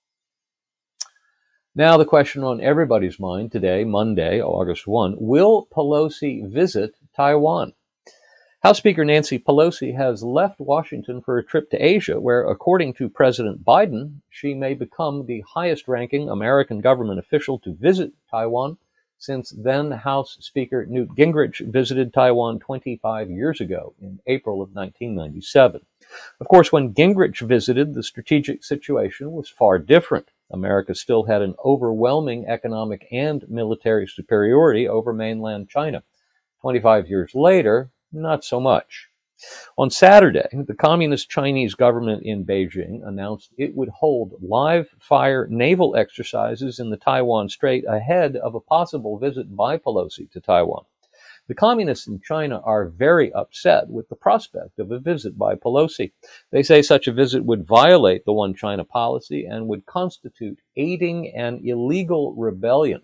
Now, 1.77 1.97
the 1.97 2.05
question 2.05 2.43
on 2.43 2.61
everybody's 2.61 3.21
mind 3.21 3.53
today, 3.53 3.85
Monday, 3.85 4.43
August 4.43 4.89
1 4.89 5.15
will 5.21 5.69
Pelosi 5.73 6.45
visit 6.51 6.97
Taiwan? 7.15 7.75
House 8.65 8.79
Speaker 8.79 9.05
Nancy 9.05 9.39
Pelosi 9.39 9.97
has 9.97 10.25
left 10.25 10.59
Washington 10.59 11.23
for 11.23 11.39
a 11.39 11.45
trip 11.45 11.71
to 11.71 11.79
Asia, 11.79 12.19
where, 12.19 12.43
according 12.43 12.95
to 12.95 13.09
President 13.09 13.65
Biden, 13.65 14.15
she 14.31 14.53
may 14.53 14.75
become 14.75 15.27
the 15.27 15.45
highest 15.47 15.87
ranking 15.87 16.29
American 16.29 16.81
government 16.81 17.21
official 17.21 17.61
to 17.61 17.77
visit 17.77 18.15
Taiwan 18.29 18.77
since 19.19 19.51
then 19.57 19.93
House 19.93 20.39
Speaker 20.41 20.87
Newt 20.87 21.11
Gingrich 21.11 21.61
visited 21.71 22.13
Taiwan 22.13 22.59
25 22.59 23.31
years 23.31 23.61
ago 23.61 23.95
in 24.03 24.19
April 24.27 24.61
of 24.61 24.75
1997. 24.75 25.83
Of 26.41 26.49
course, 26.49 26.73
when 26.73 26.95
Gingrich 26.95 27.39
visited, 27.39 27.95
the 27.95 28.03
strategic 28.03 28.65
situation 28.65 29.31
was 29.31 29.49
far 29.49 29.79
different. 29.79 30.31
America 30.51 30.95
still 30.95 31.25
had 31.25 31.43
an 31.43 31.55
overwhelming 31.65 32.47
economic 32.47 33.07
and 33.13 33.49
military 33.49 34.07
superiority 34.07 34.89
over 34.89 35.13
mainland 35.13 35.69
China. 35.69 36.03
25 36.61 37.09
years 37.09 37.35
later, 37.35 37.91
not 38.13 38.45
so 38.45 38.61
much. 38.61 39.09
On 39.79 39.91
Saturday, 39.91 40.47
the 40.53 40.75
Communist 40.75 41.31
Chinese 41.31 41.75
government 41.75 42.23
in 42.25 42.45
Beijing 42.45 43.01
announced 43.07 43.55
it 43.57 43.75
would 43.75 43.89
hold 43.89 44.35
live 44.43 44.91
fire 44.99 45.47
naval 45.49 45.97
exercises 45.97 46.79
in 46.79 46.91
the 46.91 46.99
Taiwan 46.99 47.49
Strait 47.49 47.85
ahead 47.89 48.37
of 48.37 48.55
a 48.55 48.61
possible 48.61 49.19
visit 49.19 49.57
by 49.57 49.79
Pelosi 49.79 50.31
to 50.33 50.41
Taiwan. 50.41 50.85
The 51.51 51.57
communists 51.57 52.07
in 52.07 52.21
China 52.21 52.61
are 52.61 52.87
very 52.87 53.33
upset 53.33 53.89
with 53.89 54.09
the 54.09 54.15
prospect 54.15 54.79
of 54.79 54.93
a 54.93 55.01
visit 55.01 55.37
by 55.37 55.57
Pelosi. 55.57 56.13
They 56.53 56.63
say 56.63 56.81
such 56.81 57.09
a 57.09 57.13
visit 57.13 57.45
would 57.45 57.67
violate 57.67 58.25
the 58.25 58.33
One 58.33 58.55
China 58.55 58.85
policy 58.85 59.47
and 59.47 59.67
would 59.67 59.85
constitute 59.85 60.61
aiding 60.77 61.35
an 61.35 61.61
illegal 61.65 62.35
rebellion. 62.35 63.03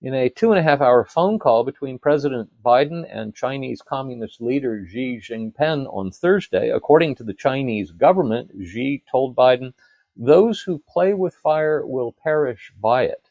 In 0.00 0.14
a 0.14 0.30
two 0.30 0.52
and 0.52 0.58
a 0.58 0.62
half 0.62 0.80
hour 0.80 1.04
phone 1.04 1.38
call 1.38 1.62
between 1.62 1.98
President 1.98 2.48
Biden 2.64 3.06
and 3.12 3.34
Chinese 3.34 3.82
Communist 3.82 4.40
leader 4.40 4.86
Xi 4.88 5.20
Jinping 5.20 5.86
on 5.94 6.10
Thursday, 6.12 6.70
according 6.70 7.14
to 7.16 7.24
the 7.24 7.34
Chinese 7.34 7.90
government, 7.90 8.52
Xi 8.58 9.04
told 9.06 9.36
Biden, 9.36 9.74
those 10.16 10.62
who 10.62 10.82
play 10.88 11.12
with 11.12 11.34
fire 11.34 11.86
will 11.86 12.12
perish 12.24 12.72
by 12.80 13.02
it. 13.02 13.29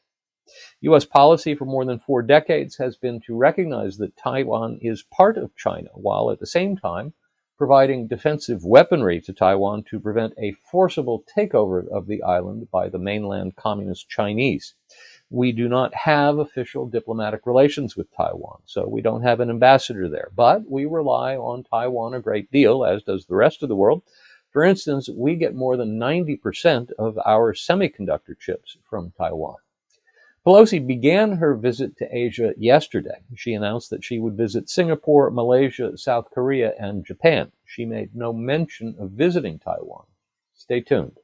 U.S. 0.82 1.06
policy 1.06 1.56
for 1.56 1.66
more 1.66 1.86
than 1.86 2.00
four 2.00 2.22
decades 2.22 2.78
has 2.78 2.98
been 2.98 3.20
to 3.22 3.36
recognize 3.36 3.98
that 3.98 4.18
Taiwan 4.18 4.80
is 4.82 5.04
part 5.04 5.38
of 5.38 5.56
China, 5.56 5.90
while 5.94 6.32
at 6.32 6.40
the 6.40 6.48
same 6.48 6.78
time 6.78 7.14
providing 7.60 8.08
defensive 8.08 8.64
weaponry 8.64 9.20
to 9.20 9.34
Taiwan 9.34 9.84
to 9.84 10.00
prevent 10.00 10.34
a 10.38 10.56
forcible 10.72 11.26
takeover 11.38 11.86
of 11.90 12.08
the 12.08 12.24
island 12.24 12.72
by 12.72 12.88
the 12.88 12.98
mainland 12.98 13.54
Communist 13.58 14.08
Chinese. 14.08 14.76
We 15.30 15.52
do 15.52 15.68
not 15.68 15.94
have 15.94 16.40
official 16.40 16.88
diplomatic 16.88 17.42
relations 17.46 17.98
with 17.98 18.16
Taiwan, 18.16 18.62
so 18.66 18.88
we 18.88 19.02
don't 19.02 19.24
have 19.24 19.42
an 19.42 19.50
ambassador 19.50 20.08
there. 20.08 20.30
But 20.34 20.72
we 20.72 20.86
rely 20.86 21.36
on 21.36 21.66
Taiwan 21.66 22.14
a 22.14 22.22
great 22.22 22.50
deal, 22.50 22.86
as 22.86 23.04
does 23.04 23.26
the 23.26 23.36
rest 23.36 23.62
of 23.62 23.68
the 23.68 23.76
world. 23.76 24.04
For 24.52 24.64
instance, 24.64 25.10
we 25.10 25.36
get 25.36 25.54
more 25.54 25.76
than 25.76 26.00
90% 26.00 26.92
of 26.98 27.20
our 27.26 27.54
semiconductor 27.54 28.40
chips 28.40 28.78
from 28.90 29.12
Taiwan. 29.18 29.58
Pelosi 30.46 30.86
began 30.86 31.34
her 31.34 31.56
visit 31.56 31.98
to 31.98 32.16
Asia 32.16 32.54
yesterday. 32.58 33.22
She 33.36 33.54
announced 33.54 33.90
that 33.90 34.04
she 34.04 34.20
would 34.20 34.36
visit 34.38 34.70
Singapore, 34.70 35.30
Malaysia, 35.30 35.98
South 35.98 36.30
Korea, 36.34 36.74
and 36.80 37.06
Japan. 37.06 37.52
She 37.66 37.86
made 37.86 38.16
no 38.16 38.34
mention 38.34 38.96
of 39.00 39.12
visiting 39.12 39.60
Taiwan. 39.60 40.06
Stay 40.56 40.82
tuned. 40.82 41.18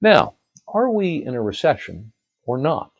Now, 0.00 0.34
are 0.66 0.90
we 0.90 1.24
in 1.24 1.34
a 1.34 1.42
recession 1.42 2.12
or 2.50 2.58
not. 2.58 2.90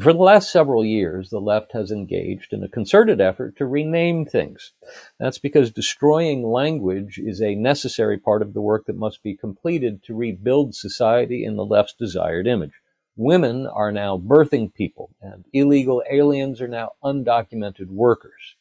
For 0.00 0.12
the 0.12 0.18
last 0.18 0.50
several 0.50 0.84
years, 0.84 1.28
the 1.28 1.40
left 1.40 1.72
has 1.72 1.90
engaged 1.90 2.52
in 2.52 2.62
a 2.62 2.68
concerted 2.68 3.20
effort 3.20 3.56
to 3.56 3.66
rename 3.66 4.24
things. 4.24 4.72
That's 5.18 5.38
because 5.38 5.70
destroying 5.70 6.42
language 6.42 7.18
is 7.18 7.40
a 7.40 7.54
necessary 7.54 8.18
part 8.18 8.42
of 8.42 8.54
the 8.54 8.62
work 8.62 8.86
that 8.86 8.96
must 8.96 9.22
be 9.22 9.36
completed 9.36 10.02
to 10.04 10.14
rebuild 10.14 10.74
society 10.74 11.44
in 11.44 11.56
the 11.56 11.64
left's 11.64 11.94
desired 11.94 12.46
image. 12.46 12.72
Women 13.16 13.66
are 13.66 13.92
now 13.92 14.18
birthing 14.18 14.74
people, 14.74 15.08
and 15.22 15.46
illegal 15.54 16.02
aliens 16.10 16.60
are 16.60 16.68
now 16.68 16.92
undocumented 17.02 17.88
workers. 17.88 18.56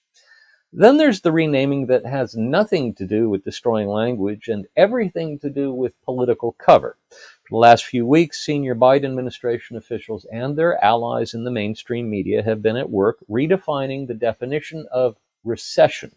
Then 0.72 0.96
there's 0.96 1.22
the 1.22 1.32
renaming 1.34 1.88
that 1.88 2.06
has 2.06 2.36
nothing 2.36 2.94
to 2.96 3.06
do 3.06 3.30
with 3.30 3.44
destroying 3.44 3.90
language 3.90 4.48
and 4.48 4.66
everything 4.78 5.40
to 5.40 5.50
do 5.50 5.74
with 5.74 6.02
political 6.04 6.54
cover. 6.54 6.98
For 7.10 7.52
the 7.52 7.58
last 7.58 7.86
few 7.86 8.06
weeks, 8.06 8.46
senior 8.46 8.76
Biden 8.76 9.06
administration 9.06 9.76
officials 9.76 10.26
and 10.32 10.58
their 10.58 10.84
allies 10.84 11.34
in 11.34 11.44
the 11.44 11.52
mainstream 11.52 12.10
media 12.10 12.42
have 12.42 12.62
been 12.62 12.78
at 12.78 12.90
work 12.90 13.18
redefining 13.30 14.08
the 14.08 14.14
definition 14.14 14.86
of 14.92 15.18
recession. 15.44 16.16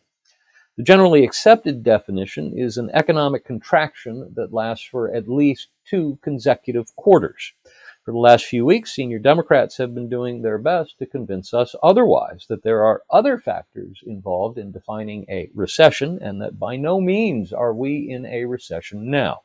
The 0.77 0.85
generally 0.85 1.25
accepted 1.25 1.83
definition 1.83 2.53
is 2.57 2.79
an 2.79 2.91
economic 2.95 3.45
contraction 3.45 4.33
that 4.37 4.53
lasts 4.53 4.87
for 4.87 5.13
at 5.13 5.29
least 5.29 5.69
two 5.85 6.21
consecutive 6.23 6.95
quarters. 6.95 7.53
For 8.09 8.13
the 8.13 8.19
last 8.21 8.47
few 8.47 8.65
weeks, 8.65 8.95
senior 8.95 9.19
Democrats 9.19 9.77
have 9.77 9.95
been 9.95 10.09
doing 10.09 10.41
their 10.41 10.57
best 10.57 10.99
to 10.99 11.05
convince 11.05 11.53
us 11.53 11.75
otherwise, 11.83 12.47
that 12.49 12.63
there 12.63 12.83
are 12.83 13.03
other 13.11 13.37
factors 13.37 14.01
involved 14.03 14.57
in 14.57 14.73
defining 14.73 15.27
a 15.29 15.51
recession, 15.55 16.19
and 16.23 16.41
that 16.41 16.59
by 16.59 16.77
no 16.77 17.03
means 17.03 17.53
are 17.53 17.75
we 17.75 18.09
in 18.09 18.25
a 18.25 18.47
recession 18.47 19.11
now. 19.11 19.43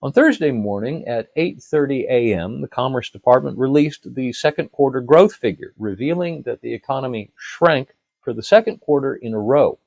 On 0.00 0.12
Thursday 0.12 0.50
morning 0.50 1.06
at 1.06 1.28
8:30 1.36 2.08
a.m., 2.08 2.62
the 2.62 2.68
Commerce 2.68 3.10
Department 3.10 3.58
released 3.58 4.14
the 4.14 4.32
second 4.32 4.72
quarter 4.72 5.02
growth 5.02 5.34
figure, 5.34 5.74
revealing 5.78 6.44
that 6.44 6.62
the 6.62 6.72
economy 6.72 7.32
shrank 7.36 7.94
for 8.22 8.32
the 8.32 8.42
second 8.42 8.80
quarter 8.80 9.14
in 9.14 9.34
a 9.34 9.38
row. 9.38 9.78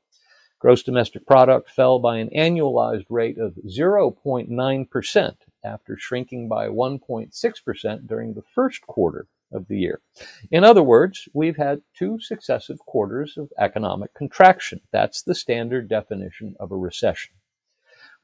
Gross 0.59 0.83
domestic 0.83 1.25
product 1.25 1.71
fell 1.71 1.97
by 1.97 2.17
an 2.17 2.29
annualized 2.29 3.07
rate 3.09 3.39
of 3.39 3.55
0.9% 3.67 5.35
after 5.63 5.98
shrinking 5.98 6.48
by 6.48 6.68
1.6% 6.68 8.08
during 8.08 8.34
the 8.34 8.44
first 8.53 8.82
quarter 8.82 9.27
of 9.51 9.68
the 9.68 9.77
year. 9.77 10.01
In 10.50 10.63
other 10.63 10.84
words, 10.84 11.27
we've 11.34 11.58
had 11.58 11.82
two 11.98 12.20
successive 12.20 12.80
quarters 12.80 13.38
of 13.38 13.50
economic 13.60 14.13
contraction. 14.13 14.82
That's 14.91 15.22
the 15.22 15.36
standard 15.36 15.89
definition 15.89 16.56
of 16.60 16.72
a 16.72 16.77
recession. 16.77 17.34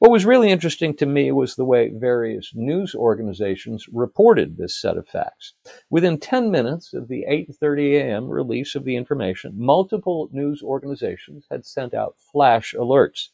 What 0.00 0.12
was 0.12 0.24
really 0.24 0.50
interesting 0.50 0.94
to 0.98 1.06
me 1.06 1.32
was 1.32 1.56
the 1.56 1.64
way 1.64 1.90
various 1.92 2.52
news 2.54 2.94
organizations 2.94 3.86
reported 3.92 4.56
this 4.56 4.80
set 4.80 4.96
of 4.96 5.08
facts. 5.08 5.54
Within 5.90 6.20
10 6.20 6.52
minutes 6.52 6.94
of 6.94 7.08
the 7.08 7.24
8:30 7.28 7.96
a.m. 7.96 8.28
release 8.28 8.76
of 8.76 8.84
the 8.84 8.94
information, 8.94 9.54
multiple 9.56 10.28
news 10.30 10.62
organizations 10.62 11.46
had 11.50 11.66
sent 11.66 11.94
out 11.94 12.14
flash 12.30 12.76
alerts. 12.78 13.30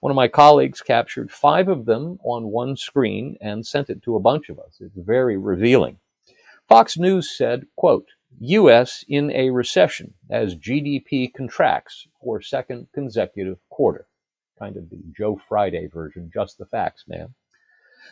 One 0.00 0.10
of 0.10 0.16
my 0.16 0.28
colleagues 0.28 0.80
captured 0.80 1.30
5 1.30 1.68
of 1.68 1.84
them 1.84 2.18
on 2.24 2.52
one 2.52 2.76
screen 2.76 3.36
and 3.40 3.66
sent 3.66 3.90
it 3.90 4.02
to 4.02 4.16
a 4.16 4.20
bunch 4.20 4.48
of 4.48 4.58
us. 4.58 4.78
It's 4.80 4.96
very 4.96 5.36
revealing. 5.36 5.98
Fox 6.68 6.96
News 6.96 7.36
said, 7.36 7.66
quote, 7.76 8.08
US 8.40 9.04
in 9.08 9.30
a 9.32 9.50
recession 9.50 10.14
as 10.30 10.54
GDP 10.54 11.32
contracts 11.32 12.06
for 12.22 12.40
second 12.40 12.88
consecutive 12.92 13.58
quarter 13.70 14.06
kind 14.58 14.76
of 14.76 14.90
the 14.90 14.98
Joe 15.16 15.40
Friday 15.48 15.86
version, 15.86 16.30
just 16.32 16.58
the 16.58 16.66
facts, 16.66 17.04
man. 17.06 17.34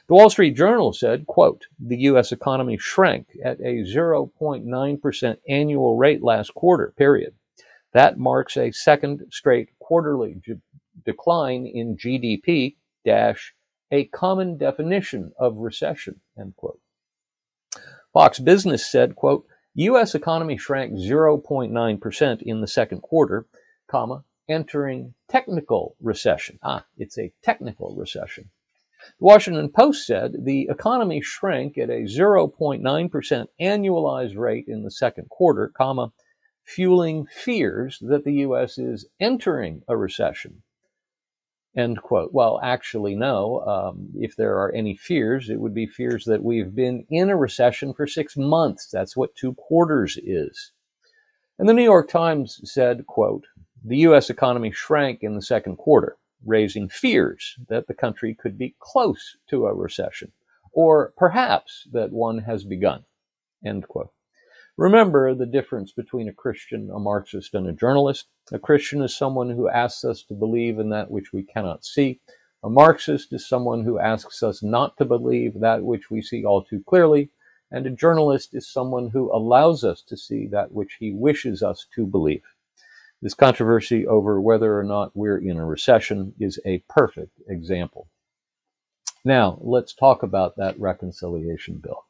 The 0.08 0.14
Wall 0.14 0.30
Street 0.30 0.56
Journal 0.56 0.92
said, 0.92 1.26
quote, 1.26 1.66
the 1.78 1.96
U.S. 1.98 2.32
economy 2.32 2.78
shrank 2.78 3.28
at 3.44 3.60
a 3.60 3.82
0.9% 3.82 5.36
annual 5.48 5.96
rate 5.96 6.22
last 6.22 6.54
quarter, 6.54 6.92
period. 6.96 7.34
That 7.92 8.18
marks 8.18 8.56
a 8.56 8.70
second 8.72 9.22
straight 9.30 9.70
quarterly 9.78 10.40
decline 11.04 11.66
in 11.66 11.96
GDP 11.96 12.76
dash 13.04 13.54
a 13.90 14.04
common 14.06 14.58
definition 14.58 15.32
of 15.38 15.56
recession, 15.56 16.20
end 16.38 16.56
quote. 16.56 16.80
Fox 18.12 18.38
Business 18.38 18.90
said, 18.90 19.14
quote, 19.14 19.46
U.S. 19.74 20.14
economy 20.14 20.56
shrank 20.56 20.94
0.9% 20.94 22.42
in 22.42 22.60
the 22.60 22.66
second 22.66 23.02
quarter, 23.02 23.46
comma, 23.88 24.24
entering 24.48 25.14
technical 25.28 25.96
recession. 26.00 26.58
Ah, 26.62 26.86
it's 26.96 27.18
a 27.18 27.32
technical 27.42 27.94
recession. 27.94 28.50
The 29.18 29.24
Washington 29.26 29.68
Post 29.68 30.06
said 30.06 30.44
the 30.44 30.68
economy 30.70 31.20
shrank 31.20 31.76
at 31.76 31.90
a 31.90 32.04
0.9% 32.04 33.46
annualized 33.60 34.36
rate 34.36 34.64
in 34.66 34.82
the 34.82 34.90
second 34.90 35.28
quarter, 35.28 35.68
comma, 35.68 36.12
fueling 36.64 37.26
fears 37.26 37.98
that 38.00 38.24
the 38.24 38.32
U.S. 38.32 38.78
is 38.78 39.06
entering 39.20 39.82
a 39.86 39.96
recession. 39.96 40.62
End 41.76 42.02
quote. 42.02 42.32
Well, 42.32 42.60
actually, 42.62 43.14
no. 43.16 43.60
Um, 43.62 44.08
if 44.16 44.36
there 44.36 44.56
are 44.58 44.72
any 44.72 44.96
fears, 44.96 45.50
it 45.50 45.60
would 45.60 45.74
be 45.74 45.86
fears 45.86 46.24
that 46.26 46.42
we've 46.42 46.74
been 46.74 47.06
in 47.10 47.30
a 47.30 47.36
recession 47.36 47.94
for 47.94 48.06
six 48.06 48.36
months. 48.36 48.88
That's 48.90 49.16
what 49.16 49.36
two 49.36 49.54
quarters 49.54 50.18
is. 50.24 50.72
And 51.58 51.68
the 51.68 51.74
New 51.74 51.84
York 51.84 52.08
Times 52.10 52.60
said, 52.64 53.06
quote, 53.06 53.46
the 53.84 53.98
U.S. 53.98 54.30
economy 54.30 54.72
shrank 54.72 55.22
in 55.22 55.34
the 55.36 55.42
second 55.42 55.76
quarter, 55.76 56.16
raising 56.46 56.88
fears 56.88 57.56
that 57.68 57.86
the 57.88 57.94
country 57.94 58.34
could 58.34 58.58
be 58.58 58.74
close 58.80 59.36
to 59.48 59.66
a 59.66 59.74
recession. 59.74 60.32
or 60.72 61.12
perhaps 61.16 61.88
that 61.92 62.12
one 62.12 62.38
has 62.40 62.64
begun. 62.64 63.04
End 63.64 63.88
quote. 63.88 64.12
Remember 64.78 65.34
the 65.34 65.46
difference 65.46 65.92
between 65.92 66.28
a 66.28 66.34
Christian, 66.34 66.90
a 66.90 66.98
Marxist, 66.98 67.54
and 67.54 67.66
a 67.66 67.72
journalist. 67.72 68.26
A 68.52 68.58
Christian 68.58 69.02
is 69.02 69.16
someone 69.16 69.48
who 69.48 69.70
asks 69.70 70.04
us 70.04 70.22
to 70.24 70.34
believe 70.34 70.78
in 70.78 70.90
that 70.90 71.10
which 71.10 71.32
we 71.32 71.44
cannot 71.44 71.84
see. 71.84 72.20
A 72.62 72.68
Marxist 72.68 73.32
is 73.32 73.48
someone 73.48 73.84
who 73.84 73.98
asks 73.98 74.42
us 74.42 74.62
not 74.62 74.98
to 74.98 75.06
believe 75.06 75.60
that 75.60 75.82
which 75.82 76.10
we 76.10 76.20
see 76.20 76.44
all 76.44 76.62
too 76.62 76.82
clearly. 76.86 77.30
And 77.70 77.86
a 77.86 77.90
journalist 77.90 78.54
is 78.54 78.68
someone 78.70 79.10
who 79.10 79.34
allows 79.34 79.82
us 79.82 80.02
to 80.02 80.16
see 80.16 80.46
that 80.48 80.72
which 80.72 80.96
he 81.00 81.12
wishes 81.12 81.62
us 81.62 81.86
to 81.94 82.06
believe. 82.06 82.42
This 83.22 83.34
controversy 83.34 84.06
over 84.06 84.40
whether 84.40 84.78
or 84.78 84.84
not 84.84 85.16
we're 85.16 85.38
in 85.38 85.56
a 85.56 85.64
recession 85.64 86.34
is 86.38 86.60
a 86.66 86.84
perfect 86.88 87.32
example. 87.48 88.08
Now, 89.24 89.58
let's 89.62 89.94
talk 89.94 90.22
about 90.22 90.56
that 90.56 90.78
reconciliation 90.78 91.80
bill. 91.82 92.05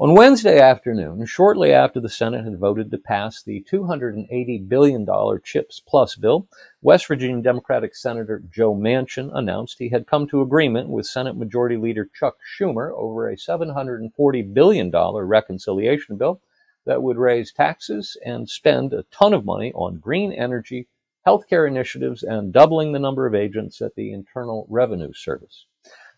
On 0.00 0.14
Wednesday 0.14 0.60
afternoon, 0.60 1.26
shortly 1.26 1.72
after 1.72 2.00
the 2.00 2.08
Senate 2.08 2.44
had 2.44 2.58
voted 2.58 2.90
to 2.90 2.98
pass 2.98 3.42
the 3.42 3.64
$280 3.70 4.68
billion 4.68 5.06
CHIPS 5.44 5.80
Plus 5.80 6.16
bill, 6.16 6.48
West 6.82 7.06
Virginia 7.06 7.42
Democratic 7.42 7.94
Senator 7.94 8.42
Joe 8.50 8.74
Manchin 8.74 9.30
announced 9.32 9.78
he 9.78 9.88
had 9.88 10.06
come 10.06 10.26
to 10.28 10.40
agreement 10.40 10.88
with 10.88 11.06
Senate 11.06 11.36
Majority 11.36 11.76
Leader 11.76 12.08
Chuck 12.14 12.38
Schumer 12.58 12.92
over 12.96 13.28
a 13.28 13.36
$740 13.36 14.54
billion 14.54 14.90
reconciliation 14.90 16.16
bill 16.16 16.40
that 16.84 17.02
would 17.02 17.16
raise 17.18 17.52
taxes 17.52 18.16
and 18.24 18.48
spend 18.48 18.92
a 18.92 19.04
ton 19.10 19.34
of 19.34 19.44
money 19.44 19.72
on 19.74 19.98
green 19.98 20.32
energy, 20.32 20.88
healthcare 21.26 21.68
initiatives, 21.68 22.22
and 22.22 22.52
doubling 22.52 22.92
the 22.92 22.98
number 22.98 23.26
of 23.26 23.34
agents 23.34 23.82
at 23.82 23.94
the 23.94 24.12
Internal 24.12 24.66
Revenue 24.70 25.12
Service. 25.12 25.66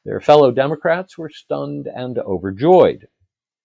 Their 0.04 0.20
fellow 0.20 0.50
Democrats 0.50 1.18
were 1.18 1.28
stunned 1.28 1.86
and 1.86 2.18
overjoyed. 2.18 3.08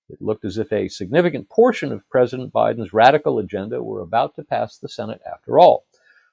It 0.10 0.22
looked 0.22 0.46
as 0.46 0.58
if 0.58 0.72
a 0.72 0.88
significant 0.88 1.50
portion 1.50 1.92
of 1.92 2.08
President 2.10 2.54
Biden's 2.54 2.94
radical 2.94 3.40
agenda 3.40 3.82
were 3.82 4.02
about 4.02 4.36
to 4.36 4.44
pass 4.44 4.78
the 4.78 4.90
Senate 4.90 5.22
after 5.26 5.58
all. 5.60 5.86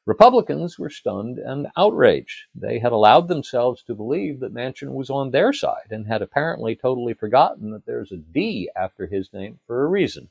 Republicans 0.04 0.78
were 0.78 0.90
stunned 0.90 1.38
and 1.38 1.68
outraged. 1.76 2.46
They 2.54 2.80
had 2.80 2.90
allowed 2.90 3.28
themselves 3.28 3.84
to 3.84 3.94
believe 3.94 4.40
that 4.40 4.52
Manchin 4.52 4.92
was 4.92 5.10
on 5.10 5.30
their 5.30 5.52
side 5.52 5.90
and 5.90 6.06
had 6.06 6.22
apparently 6.22 6.74
totally 6.74 7.14
forgotten 7.14 7.70
that 7.70 7.86
there's 7.86 8.10
a 8.10 8.16
D 8.16 8.68
after 8.74 9.06
his 9.06 9.32
name 9.32 9.60
for 9.66 9.84
a 9.84 9.88
reason. 9.88 10.28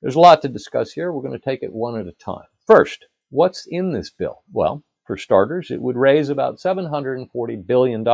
There's 0.00 0.14
a 0.14 0.20
lot 0.20 0.40
to 0.42 0.48
discuss 0.48 0.92
here. 0.92 1.12
We're 1.12 1.22
going 1.22 1.38
to 1.38 1.44
take 1.44 1.62
it 1.62 1.72
one 1.72 1.98
at 2.00 2.06
a 2.06 2.12
time. 2.12 2.46
First, 2.66 3.06
what's 3.30 3.66
in 3.66 3.92
this 3.92 4.10
bill? 4.10 4.42
Well, 4.52 4.82
for 5.08 5.16
starters, 5.16 5.70
it 5.70 5.80
would 5.80 5.96
raise 5.96 6.28
about 6.28 6.58
$740 6.58 7.66
billion. 7.66 8.04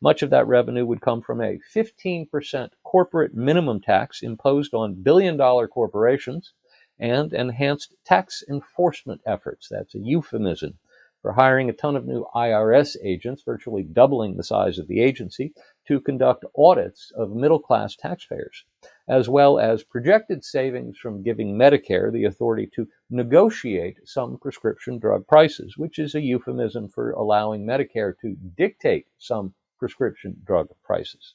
Much 0.00 0.22
of 0.22 0.30
that 0.30 0.46
revenue 0.46 0.86
would 0.86 1.02
come 1.02 1.20
from 1.20 1.42
a 1.42 1.58
15% 1.74 2.70
corporate 2.82 3.34
minimum 3.34 3.82
tax 3.82 4.22
imposed 4.22 4.72
on 4.72 4.94
billion 4.94 5.36
dollar 5.36 5.68
corporations 5.68 6.54
and 6.98 7.34
enhanced 7.34 7.94
tax 8.06 8.42
enforcement 8.48 9.20
efforts. 9.26 9.68
That's 9.70 9.94
a 9.94 9.98
euphemism 9.98 10.78
for 11.20 11.32
hiring 11.32 11.68
a 11.68 11.74
ton 11.74 11.96
of 11.96 12.06
new 12.06 12.24
IRS 12.34 12.96
agents, 13.04 13.42
virtually 13.42 13.82
doubling 13.82 14.38
the 14.38 14.42
size 14.42 14.78
of 14.78 14.88
the 14.88 15.02
agency, 15.02 15.52
to 15.86 16.00
conduct 16.00 16.46
audits 16.56 17.12
of 17.14 17.36
middle 17.36 17.60
class 17.60 17.94
taxpayers 17.94 18.64
as 19.08 19.28
well 19.28 19.58
as 19.58 19.84
projected 19.84 20.44
savings 20.44 20.98
from 20.98 21.22
giving 21.22 21.56
Medicare 21.56 22.12
the 22.12 22.24
authority 22.24 22.68
to 22.74 22.88
negotiate 23.10 23.98
some 24.04 24.36
prescription 24.38 24.98
drug 24.98 25.26
prices, 25.26 25.76
which 25.76 25.98
is 25.98 26.14
a 26.14 26.20
euphemism 26.20 26.88
for 26.88 27.12
allowing 27.12 27.64
Medicare 27.64 28.14
to 28.20 28.36
dictate 28.56 29.06
some 29.18 29.54
prescription 29.78 30.36
drug 30.44 30.68
prices. 30.82 31.34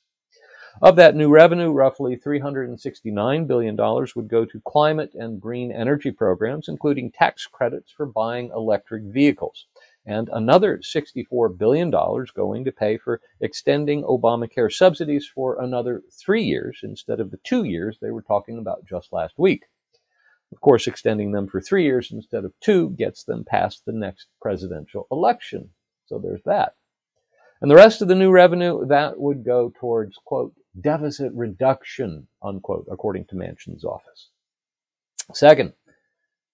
Of 0.81 0.95
that 0.95 1.15
new 1.15 1.29
revenue, 1.29 1.71
roughly 1.71 2.15
$369 2.15 3.45
billion 3.45 3.75
would 3.75 4.29
go 4.29 4.45
to 4.45 4.61
climate 4.65 5.13
and 5.13 5.41
green 5.41 5.71
energy 5.71 6.11
programs, 6.11 6.69
including 6.69 7.11
tax 7.11 7.45
credits 7.45 7.91
for 7.91 8.05
buying 8.05 8.51
electric 8.55 9.03
vehicles 9.03 9.67
and 10.05 10.29
another 10.33 10.79
$64 10.79 11.57
billion 11.57 11.91
going 11.91 12.65
to 12.65 12.71
pay 12.71 12.97
for 12.97 13.21
extending 13.39 14.03
Obamacare 14.03 14.71
subsidies 14.71 15.29
for 15.33 15.61
another 15.61 16.01
three 16.11 16.43
years 16.43 16.79
instead 16.83 17.19
of 17.19 17.31
the 17.31 17.39
two 17.43 17.63
years 17.63 17.97
they 18.01 18.11
were 18.11 18.23
talking 18.23 18.57
about 18.57 18.85
just 18.85 19.13
last 19.13 19.35
week. 19.37 19.63
Of 20.51 20.59
course, 20.59 20.87
extending 20.87 21.31
them 21.31 21.47
for 21.47 21.61
three 21.61 21.83
years 21.83 22.11
instead 22.11 22.43
of 22.43 22.53
two 22.59 22.89
gets 22.91 23.23
them 23.23 23.45
past 23.45 23.83
the 23.85 23.93
next 23.93 24.27
presidential 24.41 25.07
election. 25.11 25.69
So 26.07 26.19
there's 26.19 26.43
that. 26.45 26.75
And 27.61 27.69
the 27.69 27.75
rest 27.75 28.01
of 28.01 28.07
the 28.07 28.15
new 28.15 28.31
revenue, 28.31 28.85
that 28.87 29.19
would 29.19 29.45
go 29.45 29.71
towards, 29.79 30.17
quote, 30.25 30.53
deficit 30.79 31.31
reduction, 31.33 32.27
unquote, 32.43 32.87
according 32.91 33.25
to 33.25 33.35
Manchin's 33.35 33.85
office. 33.85 34.29
Second, 35.33 35.73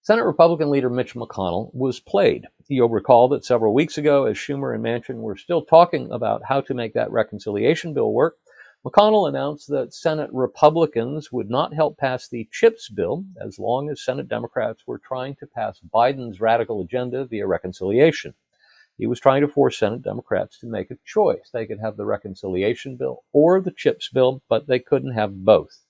Senate 0.08 0.24
Republican 0.24 0.70
leader 0.70 0.88
Mitch 0.88 1.12
McConnell 1.12 1.68
was 1.74 2.00
played. 2.00 2.46
You'll 2.66 2.88
recall 2.88 3.28
that 3.28 3.44
several 3.44 3.74
weeks 3.74 3.98
ago, 3.98 4.24
as 4.24 4.38
Schumer 4.38 4.74
and 4.74 4.82
Manchin 4.82 5.16
were 5.16 5.36
still 5.36 5.60
talking 5.60 6.10
about 6.10 6.40
how 6.48 6.62
to 6.62 6.72
make 6.72 6.94
that 6.94 7.12
reconciliation 7.12 7.92
bill 7.92 8.14
work, 8.14 8.38
McConnell 8.86 9.28
announced 9.28 9.68
that 9.68 9.92
Senate 9.92 10.30
Republicans 10.32 11.30
would 11.30 11.50
not 11.50 11.74
help 11.74 11.98
pass 11.98 12.26
the 12.26 12.48
CHIPS 12.50 12.88
bill 12.88 13.26
as 13.38 13.58
long 13.58 13.90
as 13.90 14.02
Senate 14.02 14.28
Democrats 14.28 14.86
were 14.86 14.96
trying 14.96 15.36
to 15.40 15.46
pass 15.46 15.78
Biden's 15.94 16.40
radical 16.40 16.80
agenda 16.80 17.26
via 17.26 17.46
reconciliation. 17.46 18.32
He 18.96 19.06
was 19.06 19.20
trying 19.20 19.42
to 19.42 19.48
force 19.48 19.76
Senate 19.76 20.00
Democrats 20.00 20.58
to 20.60 20.66
make 20.66 20.90
a 20.90 20.96
choice. 21.04 21.50
They 21.52 21.66
could 21.66 21.80
have 21.80 21.98
the 21.98 22.06
reconciliation 22.06 22.96
bill 22.96 23.24
or 23.34 23.60
the 23.60 23.72
CHIPS 23.72 24.08
bill, 24.08 24.40
but 24.48 24.68
they 24.68 24.78
couldn't 24.78 25.12
have 25.12 25.44
both. 25.44 25.84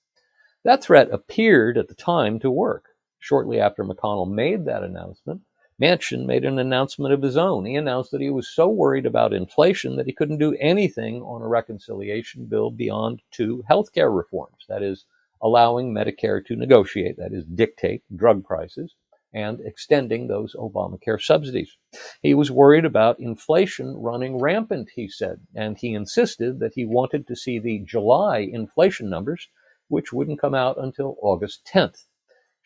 That 0.65 0.83
threat 0.83 1.07
appeared 1.09 1.77
at 1.77 1.87
the 1.87 1.95
time 1.95 2.37
to 2.41 2.51
work. 2.51 2.88
Shortly 3.19 3.59
after 3.59 3.83
McConnell 3.83 4.31
made 4.31 4.65
that 4.65 4.83
announcement, 4.83 5.41
Manchin 5.81 6.25
made 6.25 6.43
an 6.43 6.59
announcement 6.59 7.13
of 7.13 7.21
his 7.21 7.37
own. 7.37 7.65
He 7.65 7.75
announced 7.75 8.11
that 8.11 8.21
he 8.21 8.29
was 8.29 8.49
so 8.49 8.67
worried 8.67 9.05
about 9.05 9.33
inflation 9.33 9.95
that 9.95 10.05
he 10.05 10.13
couldn't 10.13 10.37
do 10.39 10.55
anything 10.59 11.21
on 11.21 11.41
a 11.41 11.47
reconciliation 11.47 12.45
bill 12.45 12.69
beyond 12.69 13.21
two 13.31 13.63
health 13.67 13.93
care 13.93 14.11
reforms. 14.11 14.65
That 14.67 14.83
is, 14.83 15.05
allowing 15.41 15.93
Medicare 15.93 16.45
to 16.45 16.55
negotiate, 16.55 17.17
that 17.17 17.33
is, 17.33 17.45
dictate 17.45 18.03
drug 18.15 18.43
prices, 18.43 18.95
and 19.33 19.61
extending 19.61 20.27
those 20.27 20.55
Obamacare 20.55 21.21
subsidies. 21.21 21.77
He 22.21 22.33
was 22.33 22.51
worried 22.51 22.83
about 22.85 23.19
inflation 23.19 23.95
running 23.95 24.37
rampant, 24.37 24.89
he 24.95 25.07
said, 25.07 25.39
and 25.55 25.77
he 25.77 25.93
insisted 25.93 26.59
that 26.59 26.73
he 26.73 26.85
wanted 26.85 27.27
to 27.27 27.35
see 27.35 27.59
the 27.59 27.79
July 27.79 28.39
inflation 28.39 29.09
numbers, 29.09 29.47
which 29.87 30.11
wouldn't 30.11 30.41
come 30.41 30.55
out 30.55 30.77
until 30.77 31.15
August 31.21 31.69
10th. 31.71 32.05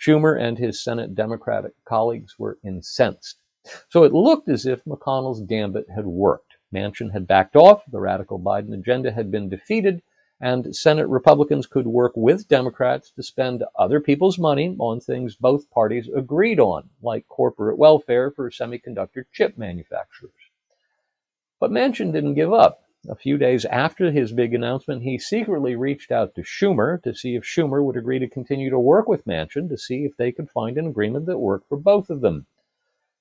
Schumer 0.04 0.40
and 0.40 0.58
his 0.58 0.84
Senate 0.84 1.16
Democratic 1.16 1.74
colleagues 1.86 2.38
were 2.38 2.58
incensed. 2.64 3.38
So 3.90 4.04
it 4.04 4.12
looked 4.12 4.50
as 4.50 4.66
if 4.66 4.84
McConnell's 4.84 5.42
gambit 5.42 5.86
had 5.94 6.06
worked. 6.06 6.56
Manchin 6.74 7.14
had 7.14 7.28
backed 7.28 7.56
off, 7.56 7.84
the 7.90 8.00
radical 8.00 8.40
Biden 8.40 8.74
agenda 8.74 9.12
had 9.12 9.32
been 9.32 9.48
defeated, 9.48 10.02
and 10.42 10.76
Senate 10.76 11.08
Republicans 11.08 11.68
could 11.68 11.88
work 11.88 12.12
with 12.16 12.50
Democrats 12.50 13.12
to 13.12 13.24
spend 13.24 13.64
other 13.78 14.02
people's 14.02 14.38
money 14.38 14.76
on 14.80 15.00
things 15.00 15.36
both 15.36 15.70
parties 15.70 16.10
agreed 16.14 16.60
on, 16.60 16.90
like 17.02 17.26
corporate 17.30 17.78
welfare 17.78 18.32
for 18.32 18.50
semiconductor 18.50 19.24
chip 19.32 19.58
manufacturers. 19.58 20.32
But 21.62 21.72
Manchin 21.72 22.12
didn't 22.12 22.34
give 22.34 22.52
up. 22.52 22.83
A 23.10 23.16
few 23.16 23.38
days 23.38 23.66
after 23.66 24.12
his 24.12 24.32
big 24.32 24.54
announcement, 24.54 25.04
he 25.04 25.18
secretly 25.18 25.76
reached 25.76 26.10
out 26.10 26.36
to 26.36 26.42
Schumer 26.42 27.04
to 27.04 27.14
see 27.14 27.36
if 27.36 27.44
Schumer 27.44 27.84
would 27.84 27.98
agree 27.98 28.18
to 28.20 28.30
continue 28.30 28.70
to 28.70 28.80
work 28.80 29.10
with 29.10 29.26
Manchin 29.26 29.68
to 29.68 29.78
see 29.78 30.06
if 30.06 30.16
they 30.16 30.32
could 30.32 30.50
find 30.50 30.78
an 30.78 30.88
agreement 30.88 31.26
that 31.26 31.40
worked 31.40 31.68
for 31.68 31.78
both 31.78 32.10
of 32.10 32.22
them. 32.22 32.46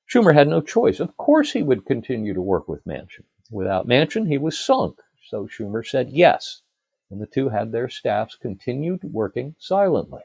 Schumer 0.08 0.34
had 0.34 0.46
no 0.46 0.60
choice. 0.60 1.00
Of 1.00 1.16
course, 1.16 1.52
he 1.52 1.64
would 1.64 1.84
continue 1.84 2.32
to 2.32 2.40
work 2.40 2.68
with 2.68 2.84
Manchin. 2.84 3.24
Without 3.50 3.88
Manchin, 3.88 4.28
he 4.28 4.38
was 4.38 4.56
sunk. 4.56 5.00
So 5.28 5.48
Schumer 5.48 5.84
said 5.84 6.10
yes, 6.10 6.62
and 7.10 7.20
the 7.20 7.26
two 7.26 7.48
had 7.48 7.72
their 7.72 7.88
staffs 7.88 8.36
continued 8.36 9.02
working 9.02 9.56
silently. 9.58 10.22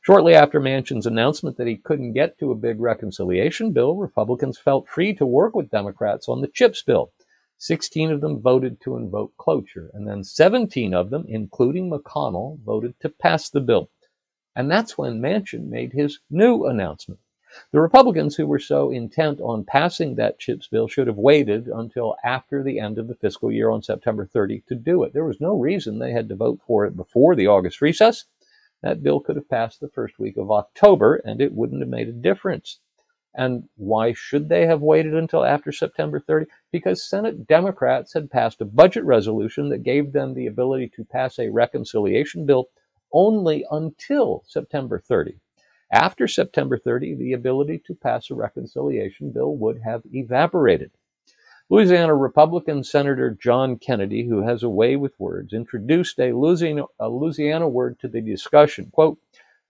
Shortly 0.00 0.34
after 0.34 0.60
Manchin's 0.60 1.06
announcement 1.06 1.56
that 1.56 1.68
he 1.68 1.76
couldn't 1.76 2.14
get 2.14 2.36
to 2.40 2.50
a 2.50 2.56
big 2.56 2.80
reconciliation 2.80 3.70
bill, 3.70 3.94
Republicans 3.94 4.58
felt 4.58 4.88
free 4.88 5.14
to 5.14 5.26
work 5.26 5.54
with 5.54 5.70
Democrats 5.70 6.28
on 6.28 6.40
the 6.40 6.48
CHIPS 6.48 6.82
bill 6.82 7.12
16 7.62 8.10
of 8.10 8.20
them 8.20 8.40
voted 8.40 8.80
to 8.80 8.96
invoke 8.96 9.36
cloture, 9.36 9.88
and 9.94 10.08
then 10.08 10.24
17 10.24 10.92
of 10.92 11.10
them, 11.10 11.24
including 11.28 11.88
McConnell, 11.88 12.58
voted 12.64 12.98
to 12.98 13.08
pass 13.08 13.50
the 13.50 13.60
bill. 13.60 13.88
And 14.56 14.68
that's 14.68 14.98
when 14.98 15.20
Manchin 15.20 15.68
made 15.68 15.92
his 15.92 16.18
new 16.28 16.66
announcement. 16.66 17.20
The 17.70 17.80
Republicans 17.80 18.34
who 18.34 18.48
were 18.48 18.58
so 18.58 18.90
intent 18.90 19.40
on 19.40 19.62
passing 19.62 20.16
that 20.16 20.40
CHIPS 20.40 20.66
bill 20.66 20.88
should 20.88 21.06
have 21.06 21.18
waited 21.18 21.68
until 21.68 22.16
after 22.24 22.64
the 22.64 22.80
end 22.80 22.98
of 22.98 23.06
the 23.06 23.14
fiscal 23.14 23.52
year 23.52 23.70
on 23.70 23.80
September 23.80 24.26
30 24.26 24.64
to 24.66 24.74
do 24.74 25.04
it. 25.04 25.12
There 25.12 25.24
was 25.24 25.40
no 25.40 25.56
reason 25.56 26.00
they 26.00 26.10
had 26.10 26.28
to 26.30 26.34
vote 26.34 26.58
for 26.66 26.84
it 26.84 26.96
before 26.96 27.36
the 27.36 27.46
August 27.46 27.80
recess. 27.80 28.24
That 28.82 29.04
bill 29.04 29.20
could 29.20 29.36
have 29.36 29.48
passed 29.48 29.78
the 29.78 29.88
first 29.88 30.18
week 30.18 30.36
of 30.36 30.50
October, 30.50 31.14
and 31.24 31.40
it 31.40 31.52
wouldn't 31.52 31.82
have 31.82 31.88
made 31.88 32.08
a 32.08 32.12
difference. 32.12 32.80
And 33.34 33.68
why 33.76 34.12
should 34.12 34.48
they 34.48 34.66
have 34.66 34.82
waited 34.82 35.14
until 35.14 35.44
after 35.44 35.72
September 35.72 36.20
30? 36.20 36.46
Because 36.70 37.08
Senate 37.08 37.46
Democrats 37.46 38.12
had 38.12 38.30
passed 38.30 38.60
a 38.60 38.66
budget 38.66 39.04
resolution 39.04 39.70
that 39.70 39.82
gave 39.82 40.12
them 40.12 40.34
the 40.34 40.46
ability 40.46 40.90
to 40.96 41.04
pass 41.04 41.38
a 41.38 41.48
reconciliation 41.48 42.44
bill 42.44 42.68
only 43.12 43.64
until 43.70 44.44
September 44.46 44.98
30. 44.98 45.38
After 45.90 46.26
September 46.26 46.78
30, 46.78 47.14
the 47.14 47.32
ability 47.32 47.82
to 47.86 47.94
pass 47.94 48.30
a 48.30 48.34
reconciliation 48.34 49.30
bill 49.30 49.56
would 49.56 49.80
have 49.82 50.02
evaporated. 50.12 50.90
Louisiana 51.68 52.14
Republican 52.14 52.84
Senator 52.84 53.30
John 53.30 53.78
Kennedy, 53.78 54.26
who 54.26 54.42
has 54.42 54.62
a 54.62 54.68
way 54.68 54.96
with 54.96 55.18
words, 55.18 55.54
introduced 55.54 56.18
a 56.18 56.32
Louisiana, 56.32 56.84
a 56.98 57.08
Louisiana 57.08 57.68
word 57.68 57.98
to 58.00 58.08
the 58.08 58.20
discussion. 58.20 58.90
Quote, 58.92 59.18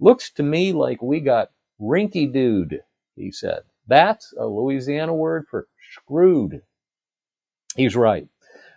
looks 0.00 0.30
to 0.32 0.42
me 0.42 0.72
like 0.72 1.00
we 1.00 1.20
got 1.20 1.50
rinky 1.80 2.32
dude 2.32 2.80
he 3.16 3.30
said. 3.30 3.62
That's 3.86 4.32
a 4.38 4.46
Louisiana 4.46 5.14
word 5.14 5.46
for 5.50 5.66
screwed. 5.92 6.62
He's 7.76 7.96
right. 7.96 8.26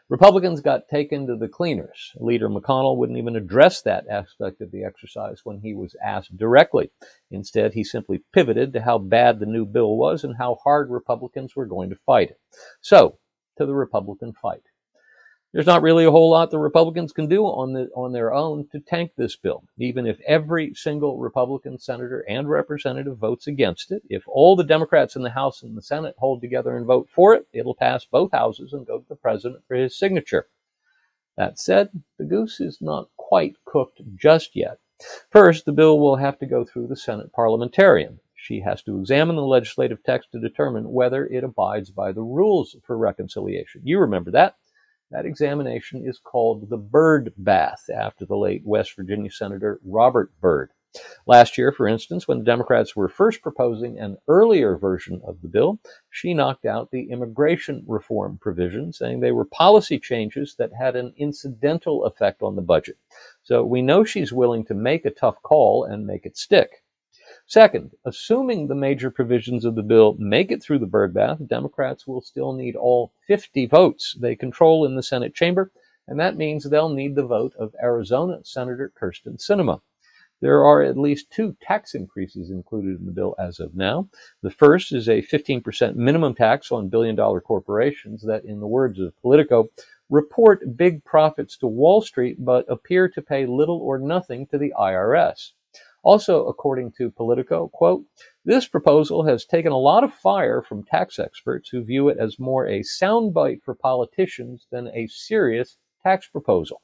Republicans 0.07 0.61
got 0.61 0.87
taken 0.87 1.25
to 1.25 1.35
the 1.35 1.47
cleaners. 1.47 2.11
Leader 2.17 2.47
McConnell 2.47 2.95
wouldn't 2.95 3.17
even 3.17 3.35
address 3.35 3.81
that 3.81 4.05
aspect 4.07 4.61
of 4.61 4.71
the 4.71 4.83
exercise 4.83 5.41
when 5.43 5.59
he 5.59 5.73
was 5.73 5.95
asked 6.03 6.37
directly. 6.37 6.91
Instead, 7.31 7.73
he 7.73 7.83
simply 7.83 8.21
pivoted 8.31 8.71
to 8.73 8.81
how 8.81 8.99
bad 8.99 9.39
the 9.39 9.47
new 9.47 9.65
bill 9.65 9.97
was 9.97 10.23
and 10.23 10.35
how 10.37 10.59
hard 10.63 10.91
Republicans 10.91 11.55
were 11.55 11.65
going 11.65 11.89
to 11.89 11.95
fight 12.05 12.29
it. 12.29 12.39
So, 12.81 13.17
to 13.57 13.65
the 13.65 13.73
Republican 13.73 14.33
fight 14.33 14.61
there's 15.55 15.65
not 15.65 15.81
really 15.81 16.03
a 16.03 16.11
whole 16.11 16.31
lot 16.31 16.51
the 16.51 16.59
Republicans 16.59 17.13
can 17.13 17.29
do 17.29 17.45
on 17.45 17.71
the 17.71 17.87
on 17.95 18.11
their 18.11 18.33
own 18.33 18.67
to 18.73 18.79
tank 18.81 19.13
this 19.15 19.37
bill. 19.37 19.63
Even 19.77 20.05
if 20.05 20.19
every 20.27 20.73
single 20.73 21.17
Republican 21.17 21.79
senator 21.79 22.25
and 22.27 22.49
representative 22.49 23.17
votes 23.17 23.47
against 23.47 23.89
it, 23.89 24.03
if 24.09 24.27
all 24.27 24.57
the 24.57 24.65
Democrats 24.65 25.15
in 25.15 25.21
the 25.21 25.29
House 25.29 25.63
and 25.63 25.77
the 25.77 25.81
Senate 25.81 26.13
hold 26.17 26.41
together 26.41 26.75
and 26.75 26.85
vote 26.85 27.07
for 27.09 27.33
it, 27.33 27.47
it'll 27.53 27.73
pass 27.73 28.03
both 28.03 28.33
houses 28.33 28.73
and 28.73 28.85
go 28.85 28.99
to 28.99 29.07
the 29.07 29.15
president 29.15 29.63
for 29.65 29.75
his 29.75 29.97
signature. 29.97 30.47
That 31.37 31.57
said, 31.57 31.89
the 32.17 32.25
goose 32.25 32.59
is 32.59 32.79
not 32.81 33.07
quite 33.15 33.55
cooked 33.63 34.01
just 34.13 34.57
yet. 34.57 34.79
First, 35.29 35.63
the 35.63 35.71
bill 35.71 36.01
will 36.01 36.17
have 36.17 36.37
to 36.39 36.45
go 36.45 36.65
through 36.65 36.87
the 36.87 36.97
Senate 36.97 37.31
parliamentarian. 37.31 38.19
She 38.35 38.59
has 38.59 38.83
to 38.83 38.99
examine 38.99 39.37
the 39.37 39.41
legislative 39.41 40.03
text 40.03 40.33
to 40.33 40.39
determine 40.41 40.91
whether 40.91 41.25
it 41.25 41.45
abides 41.45 41.91
by 41.91 42.11
the 42.11 42.23
rules 42.23 42.75
for 42.85 42.97
reconciliation. 42.97 43.79
You 43.85 43.99
remember 43.99 44.31
that. 44.31 44.57
That 45.15 45.25
examination 45.25 46.05
is 46.05 46.19
called 46.19 46.69
the 46.69 46.75
Byrd 46.75 47.31
Bath 47.37 47.89
after 47.89 48.25
the 48.25 48.35
late 48.35 48.63
West 48.65 48.97
Virginia 48.97 49.31
Senator 49.31 49.79
Robert 49.85 50.29
Byrd. 50.41 50.71
Last 51.25 51.57
year, 51.57 51.71
for 51.71 51.87
instance, 51.87 52.27
when 52.27 52.39
the 52.39 52.43
Democrats 52.43 52.97
were 52.97 53.07
first 53.07 53.41
proposing 53.41 53.97
an 53.97 54.17
earlier 54.27 54.75
version 54.75 55.21
of 55.25 55.41
the 55.41 55.47
bill, 55.47 55.79
she 56.09 56.33
knocked 56.33 56.65
out 56.65 56.91
the 56.91 57.09
immigration 57.09 57.85
reform 57.87 58.39
provision, 58.41 58.91
saying 58.91 59.21
they 59.21 59.31
were 59.31 59.45
policy 59.45 59.99
changes 59.99 60.55
that 60.59 60.73
had 60.77 60.97
an 60.97 61.13
incidental 61.15 62.03
effect 62.03 62.41
on 62.41 62.57
the 62.57 62.61
budget. 62.61 62.97
So 63.41 63.63
we 63.63 63.81
know 63.81 64.03
she's 64.03 64.33
willing 64.33 64.65
to 64.65 64.73
make 64.73 65.05
a 65.05 65.11
tough 65.11 65.41
call 65.43 65.85
and 65.85 66.05
make 66.05 66.25
it 66.25 66.35
stick. 66.35 66.83
Second, 67.47 67.91
assuming 68.05 68.67
the 68.67 68.73
major 68.73 69.11
provisions 69.11 69.65
of 69.65 69.75
the 69.75 69.83
bill 69.83 70.15
make 70.17 70.51
it 70.51 70.63
through 70.63 70.79
the 70.79 70.87
Byrd 70.87 71.13
bath, 71.13 71.37
Democrats 71.47 72.07
will 72.07 72.21
still 72.21 72.53
need 72.53 72.75
all 72.75 73.13
50 73.27 73.67
votes 73.67 74.15
they 74.19 74.35
control 74.35 74.83
in 74.83 74.95
the 74.95 75.03
Senate 75.03 75.35
chamber, 75.35 75.71
and 76.07 76.19
that 76.19 76.37
means 76.37 76.63
they'll 76.63 76.89
need 76.89 77.13
the 77.13 77.25
vote 77.25 77.53
of 77.59 77.75
Arizona 77.81 78.39
Senator 78.43 78.91
Kyrsten 78.99 79.37
Sinema. 79.37 79.81
There 80.41 80.65
are 80.65 80.81
at 80.81 80.97
least 80.97 81.29
two 81.29 81.55
tax 81.61 81.93
increases 81.93 82.49
included 82.49 82.99
in 82.99 83.05
the 83.05 83.11
bill 83.11 83.35
as 83.37 83.59
of 83.59 83.75
now. 83.75 84.09
The 84.41 84.49
first 84.49 84.91
is 84.91 85.07
a 85.07 85.21
15% 85.21 85.95
minimum 85.95 86.33
tax 86.33 86.71
on 86.71 86.89
billion 86.89 87.15
dollar 87.15 87.41
corporations 87.41 88.23
that, 88.23 88.43
in 88.43 88.59
the 88.59 88.67
words 88.67 88.99
of 88.99 89.15
Politico, 89.21 89.69
report 90.09 90.75
big 90.75 91.03
profits 91.05 91.57
to 91.57 91.67
Wall 91.67 92.01
Street 92.01 92.43
but 92.43 92.65
appear 92.67 93.07
to 93.09 93.21
pay 93.21 93.45
little 93.45 93.79
or 93.79 93.99
nothing 93.99 94.47
to 94.47 94.57
the 94.57 94.73
IRS. 94.79 95.51
Also, 96.05 96.45
according 96.45 96.91
to 96.91 97.09
Politico, 97.09 97.67
quote, 97.73 98.05
this 98.45 98.67
proposal 98.67 99.25
has 99.25 99.43
taken 99.43 99.71
a 99.71 99.77
lot 99.77 100.03
of 100.03 100.13
fire 100.13 100.61
from 100.61 100.83
tax 100.83 101.17
experts 101.17 101.67
who 101.67 101.83
view 101.83 102.09
it 102.09 102.19
as 102.19 102.37
more 102.37 102.67
a 102.67 102.81
soundbite 102.81 103.63
for 103.63 103.73
politicians 103.73 104.67
than 104.71 104.87
a 104.89 105.07
serious 105.07 105.77
tax 106.03 106.27
proposal. 106.27 106.83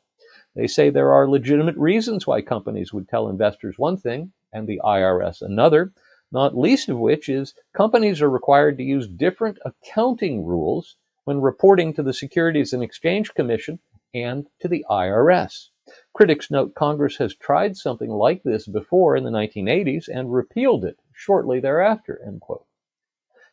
They 0.56 0.66
say 0.66 0.90
there 0.90 1.14
are 1.14 1.30
legitimate 1.30 1.78
reasons 1.78 2.26
why 2.26 2.42
companies 2.42 2.94
would 2.94 3.08
tell 3.08 3.30
investors 3.30 3.76
one 3.78 3.96
thing 3.96 4.32
and 4.52 4.68
the 4.68 4.82
IRS 4.84 5.44
another, 5.44 5.94
not 6.32 6.58
least 6.58 6.90
of 6.90 6.98
which 6.98 7.30
is 7.30 7.54
companies 7.76 8.24
are 8.24 8.30
required 8.30 8.76
to 8.78 8.84
use 8.84 9.08
different 9.08 9.60
accounting 9.64 10.44
rules 10.44 10.96
when 11.26 11.42
reporting 11.42 11.94
to 11.94 12.02
the 12.02 12.14
Securities 12.14 12.74
and 12.74 12.82
Exchange 12.82 13.36
Commission 13.36 13.78
and 14.16 14.48
to 14.62 14.68
the 14.68 14.84
IRS. 14.90 15.68
Critics 16.13 16.51
note 16.51 16.75
Congress 16.75 17.17
has 17.17 17.36
tried 17.36 17.77
something 17.77 18.10
like 18.10 18.43
this 18.43 18.67
before 18.67 19.15
in 19.15 19.23
the 19.23 19.30
1980s 19.30 20.08
and 20.08 20.34
repealed 20.34 20.86
it 20.86 20.99
shortly 21.13 21.60
thereafter. 21.60 22.21
End 22.25 22.41
quote. 22.41 22.65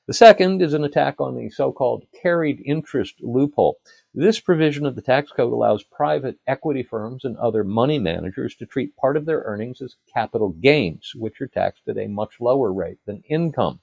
The 0.08 0.14
second 0.14 0.62
is 0.62 0.72
an 0.72 0.84
attack 0.84 1.20
on 1.20 1.36
the 1.36 1.50
so-called 1.50 2.06
carried 2.22 2.62
interest 2.64 3.16
loophole. 3.20 3.76
This 4.14 4.40
provision 4.40 4.86
of 4.86 4.94
the 4.94 5.02
tax 5.02 5.30
code 5.30 5.52
allows 5.52 5.82
private 5.82 6.38
equity 6.46 6.82
firms 6.82 7.26
and 7.26 7.36
other 7.36 7.62
money 7.62 7.98
managers 7.98 8.54
to 8.56 8.64
treat 8.64 8.96
part 8.96 9.18
of 9.18 9.26
their 9.26 9.40
earnings 9.40 9.82
as 9.82 9.96
capital 10.10 10.48
gains, 10.48 11.12
which 11.14 11.42
are 11.42 11.46
taxed 11.46 11.86
at 11.88 11.98
a 11.98 12.06
much 12.06 12.40
lower 12.40 12.72
rate 12.72 12.98
than 13.04 13.22
income. 13.28 13.80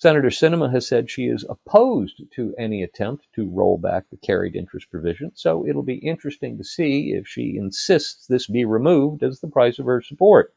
Senator 0.00 0.30
Sinema 0.30 0.72
has 0.72 0.88
said 0.88 1.10
she 1.10 1.26
is 1.26 1.44
opposed 1.50 2.22
to 2.34 2.54
any 2.56 2.82
attempt 2.82 3.26
to 3.34 3.50
roll 3.50 3.76
back 3.76 4.08
the 4.08 4.16
carried 4.16 4.56
interest 4.56 4.90
provision, 4.90 5.30
so 5.34 5.66
it'll 5.66 5.82
be 5.82 5.96
interesting 5.96 6.56
to 6.56 6.64
see 6.64 7.12
if 7.12 7.28
she 7.28 7.58
insists 7.58 8.26
this 8.26 8.46
be 8.46 8.64
removed 8.64 9.22
as 9.22 9.40
the 9.40 9.46
price 9.46 9.78
of 9.78 9.84
her 9.84 10.00
support. 10.00 10.54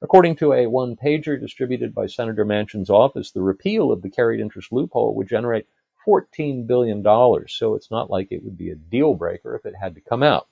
According 0.00 0.36
to 0.36 0.54
a 0.54 0.68
one 0.68 0.96
pager 0.96 1.38
distributed 1.38 1.94
by 1.94 2.06
Senator 2.06 2.46
Manchin's 2.46 2.88
office, 2.88 3.30
the 3.30 3.42
repeal 3.42 3.92
of 3.92 4.00
the 4.00 4.08
carried 4.08 4.40
interest 4.40 4.72
loophole 4.72 5.14
would 5.16 5.28
generate 5.28 5.66
$14 6.08 6.66
billion, 6.66 7.04
so 7.48 7.74
it's 7.74 7.90
not 7.90 8.08
like 8.08 8.28
it 8.30 8.42
would 8.42 8.56
be 8.56 8.70
a 8.70 8.74
deal 8.74 9.12
breaker 9.12 9.54
if 9.54 9.66
it 9.66 9.74
had 9.78 9.94
to 9.96 10.00
come 10.00 10.22
out. 10.22 10.48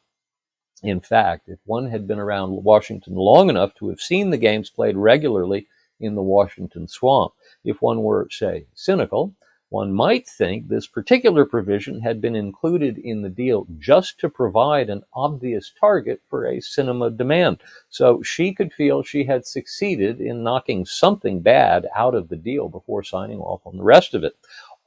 In 0.82 1.00
fact, 1.00 1.48
if 1.48 1.58
one 1.64 1.88
had 1.88 2.06
been 2.06 2.18
around 2.18 2.64
Washington 2.64 3.14
long 3.14 3.48
enough 3.48 3.74
to 3.76 3.88
have 3.88 4.00
seen 4.02 4.28
the 4.28 4.36
games 4.36 4.68
played 4.68 4.98
regularly 4.98 5.68
in 6.00 6.14
the 6.14 6.22
Washington 6.22 6.86
swamp, 6.86 7.32
if 7.64 7.82
one 7.82 8.02
were, 8.02 8.28
say, 8.30 8.66
cynical, 8.74 9.34
one 9.70 9.94
might 9.94 10.26
think 10.28 10.66
this 10.66 10.88
particular 10.88 11.44
provision 11.44 12.00
had 12.00 12.20
been 12.20 12.34
included 12.34 12.98
in 12.98 13.22
the 13.22 13.28
deal 13.28 13.68
just 13.78 14.18
to 14.18 14.28
provide 14.28 14.90
an 14.90 15.04
obvious 15.14 15.72
target 15.78 16.20
for 16.28 16.44
a 16.44 16.56
Sinema 16.56 17.16
demand. 17.16 17.58
So 17.88 18.20
she 18.20 18.52
could 18.52 18.72
feel 18.72 19.04
she 19.04 19.22
had 19.22 19.46
succeeded 19.46 20.20
in 20.20 20.42
knocking 20.42 20.84
something 20.84 21.40
bad 21.40 21.86
out 21.94 22.16
of 22.16 22.28
the 22.28 22.36
deal 22.36 22.68
before 22.68 23.04
signing 23.04 23.38
off 23.38 23.64
on 23.64 23.76
the 23.76 23.84
rest 23.84 24.12
of 24.12 24.24
it, 24.24 24.36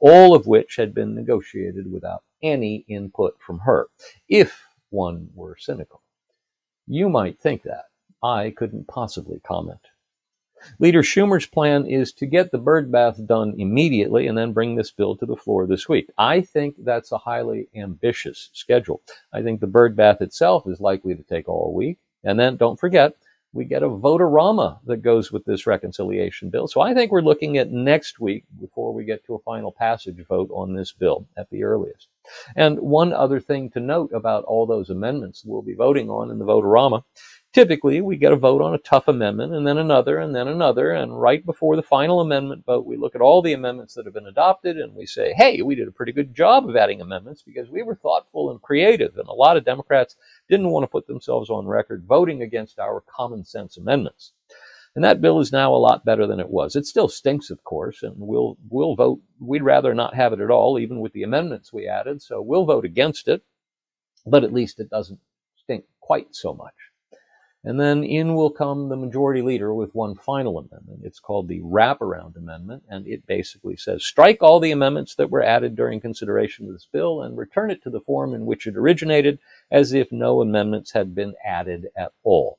all 0.00 0.34
of 0.34 0.46
which 0.46 0.76
had 0.76 0.92
been 0.94 1.14
negotiated 1.14 1.90
without 1.90 2.22
any 2.42 2.84
input 2.86 3.36
from 3.40 3.60
her, 3.60 3.88
if 4.28 4.66
one 4.90 5.30
were 5.34 5.56
cynical. 5.58 6.02
You 6.86 7.08
might 7.08 7.40
think 7.40 7.62
that. 7.62 7.86
I 8.22 8.50
couldn't 8.50 8.86
possibly 8.86 9.40
comment. 9.40 9.80
Leader 10.78 11.02
Schumer's 11.02 11.46
plan 11.46 11.86
is 11.86 12.12
to 12.14 12.26
get 12.26 12.50
the 12.50 12.58
Byrd 12.58 12.90
bath 12.90 13.20
done 13.26 13.54
immediately 13.58 14.26
and 14.26 14.36
then 14.36 14.52
bring 14.52 14.74
this 14.74 14.90
bill 14.90 15.16
to 15.16 15.26
the 15.26 15.36
floor 15.36 15.66
this 15.66 15.88
week. 15.88 16.08
I 16.18 16.40
think 16.40 16.76
that's 16.84 17.12
a 17.12 17.18
highly 17.18 17.68
ambitious 17.74 18.50
schedule. 18.52 19.02
I 19.32 19.42
think 19.42 19.60
the 19.60 19.66
Byrd 19.66 19.96
bath 19.96 20.20
itself 20.20 20.66
is 20.66 20.80
likely 20.80 21.14
to 21.14 21.22
take 21.22 21.48
all 21.48 21.72
week. 21.74 21.98
And 22.24 22.38
then 22.38 22.56
don't 22.56 22.80
forget, 22.80 23.14
we 23.52 23.64
get 23.64 23.84
a 23.84 23.88
vote-a-rama 23.88 24.80
that 24.86 25.02
goes 25.02 25.30
with 25.30 25.44
this 25.44 25.66
reconciliation 25.66 26.50
bill. 26.50 26.66
So 26.66 26.80
I 26.80 26.92
think 26.92 27.12
we're 27.12 27.20
looking 27.20 27.56
at 27.56 27.70
next 27.70 28.18
week 28.18 28.44
before 28.60 28.92
we 28.92 29.04
get 29.04 29.24
to 29.26 29.34
a 29.34 29.40
final 29.40 29.70
passage 29.70 30.18
vote 30.26 30.50
on 30.52 30.74
this 30.74 30.90
bill 30.90 31.28
at 31.36 31.48
the 31.50 31.62
earliest. 31.62 32.08
And 32.56 32.80
one 32.80 33.12
other 33.12 33.38
thing 33.38 33.70
to 33.70 33.80
note 33.80 34.10
about 34.12 34.44
all 34.44 34.66
those 34.66 34.90
amendments 34.90 35.44
we'll 35.44 35.62
be 35.62 35.74
voting 35.74 36.10
on 36.10 36.32
in 36.32 36.38
the 36.38 36.44
vote-a-rama 36.44 37.04
Typically, 37.54 38.00
we 38.00 38.16
get 38.16 38.32
a 38.32 38.36
vote 38.36 38.60
on 38.60 38.74
a 38.74 38.78
tough 38.78 39.06
amendment 39.06 39.54
and 39.54 39.64
then 39.64 39.78
another 39.78 40.18
and 40.18 40.34
then 40.34 40.48
another. 40.48 40.90
And 40.90 41.20
right 41.20 41.46
before 41.46 41.76
the 41.76 41.84
final 41.84 42.20
amendment 42.20 42.66
vote, 42.66 42.84
we 42.84 42.96
look 42.96 43.14
at 43.14 43.20
all 43.20 43.42
the 43.42 43.52
amendments 43.52 43.94
that 43.94 44.06
have 44.06 44.14
been 44.14 44.26
adopted 44.26 44.76
and 44.76 44.92
we 44.92 45.06
say, 45.06 45.32
hey, 45.36 45.62
we 45.62 45.76
did 45.76 45.86
a 45.86 45.92
pretty 45.92 46.10
good 46.10 46.34
job 46.34 46.68
of 46.68 46.74
adding 46.74 47.00
amendments 47.00 47.42
because 47.42 47.70
we 47.70 47.84
were 47.84 47.94
thoughtful 47.94 48.50
and 48.50 48.60
creative. 48.60 49.16
And 49.16 49.28
a 49.28 49.32
lot 49.32 49.56
of 49.56 49.64
Democrats 49.64 50.16
didn't 50.48 50.70
want 50.70 50.82
to 50.82 50.88
put 50.88 51.06
themselves 51.06 51.48
on 51.48 51.68
record 51.68 52.04
voting 52.08 52.42
against 52.42 52.80
our 52.80 53.04
common 53.06 53.44
sense 53.44 53.76
amendments. 53.76 54.32
And 54.96 55.04
that 55.04 55.20
bill 55.20 55.38
is 55.38 55.52
now 55.52 55.72
a 55.72 55.76
lot 55.76 56.04
better 56.04 56.26
than 56.26 56.40
it 56.40 56.50
was. 56.50 56.74
It 56.74 56.86
still 56.86 57.08
stinks, 57.08 57.50
of 57.50 57.62
course, 57.62 58.02
and 58.02 58.14
we'll, 58.16 58.58
we'll 58.68 58.96
vote. 58.96 59.20
We'd 59.38 59.62
rather 59.62 59.94
not 59.94 60.16
have 60.16 60.32
it 60.32 60.40
at 60.40 60.50
all, 60.50 60.76
even 60.80 60.98
with 60.98 61.12
the 61.12 61.22
amendments 61.22 61.72
we 61.72 61.86
added. 61.86 62.20
So 62.20 62.42
we'll 62.42 62.64
vote 62.64 62.84
against 62.84 63.28
it, 63.28 63.42
but 64.26 64.42
at 64.42 64.52
least 64.52 64.80
it 64.80 64.90
doesn't 64.90 65.20
stink 65.56 65.84
quite 66.00 66.34
so 66.34 66.52
much. 66.52 66.74
And 67.66 67.80
then 67.80 68.04
in 68.04 68.34
will 68.34 68.50
come 68.50 68.90
the 68.90 68.96
majority 68.96 69.40
leader 69.40 69.72
with 69.72 69.94
one 69.94 70.16
final 70.16 70.58
amendment. 70.58 71.00
It's 71.02 71.18
called 71.18 71.48
the 71.48 71.62
wraparound 71.62 72.36
amendment, 72.36 72.82
and 72.90 73.06
it 73.06 73.26
basically 73.26 73.74
says 73.76 74.04
strike 74.04 74.42
all 74.42 74.60
the 74.60 74.70
amendments 74.70 75.14
that 75.14 75.30
were 75.30 75.42
added 75.42 75.74
during 75.74 75.98
consideration 75.98 76.66
of 76.66 76.74
this 76.74 76.86
bill 76.92 77.22
and 77.22 77.38
return 77.38 77.70
it 77.70 77.82
to 77.84 77.90
the 77.90 78.02
form 78.02 78.34
in 78.34 78.44
which 78.44 78.66
it 78.66 78.76
originated 78.76 79.38
as 79.70 79.94
if 79.94 80.12
no 80.12 80.42
amendments 80.42 80.92
had 80.92 81.14
been 81.14 81.34
added 81.42 81.86
at 81.96 82.12
all. 82.22 82.58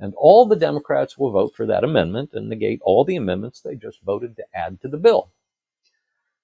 And 0.00 0.14
all 0.16 0.46
the 0.46 0.56
Democrats 0.56 1.18
will 1.18 1.32
vote 1.32 1.54
for 1.54 1.66
that 1.66 1.84
amendment 1.84 2.30
and 2.32 2.48
negate 2.48 2.80
all 2.82 3.04
the 3.04 3.16
amendments 3.16 3.60
they 3.60 3.74
just 3.74 4.00
voted 4.02 4.36
to 4.36 4.44
add 4.54 4.80
to 4.80 4.88
the 4.88 4.96
bill. 4.96 5.32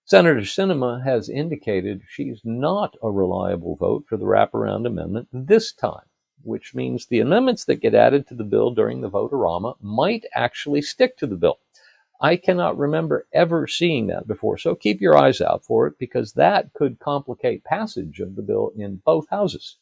Senator 0.05 0.41
Sinema 0.41 1.03
has 1.03 1.31
indicated 1.31 2.03
she's 2.07 2.43
not 2.45 2.95
a 3.03 3.11
reliable 3.11 3.75
vote 3.75 4.05
for 4.07 4.19
the 4.19 4.27
wraparound 4.27 4.87
amendment 4.87 5.29
this 5.33 5.73
time 5.73 6.05
which 6.45 6.75
means 6.75 7.07
the 7.07 7.21
amendments 7.21 7.65
that 7.65 7.81
get 7.81 7.95
added 7.95 8.27
to 8.29 8.35
the 8.35 8.45
bill 8.45 8.71
during 8.71 9.01
the 9.01 9.09
vote-a-rama 9.09 9.75
might 9.81 10.25
actually 10.35 10.83
stick 10.83 11.17
to 11.19 11.27
the 11.27 11.37
bill. 11.37 11.59
I 12.21 12.37
cannot 12.37 12.79
remember 12.79 13.27
ever 13.33 13.67
seeing 13.67 14.07
that 14.07 14.29
before, 14.29 14.57
so 14.57 14.75
keep 14.75 15.01
your 15.01 15.17
eyes 15.17 15.41
out 15.41 15.65
for 15.65 15.89
it 15.89 15.99
because 15.99 16.35
that 16.35 16.73
could 16.73 17.01
complicate 17.01 17.65
passage 17.65 18.21
of 18.21 18.37
the 18.37 18.43
bill 18.43 18.73
in 18.77 19.03
both 19.05 19.29
houses. 19.29 19.79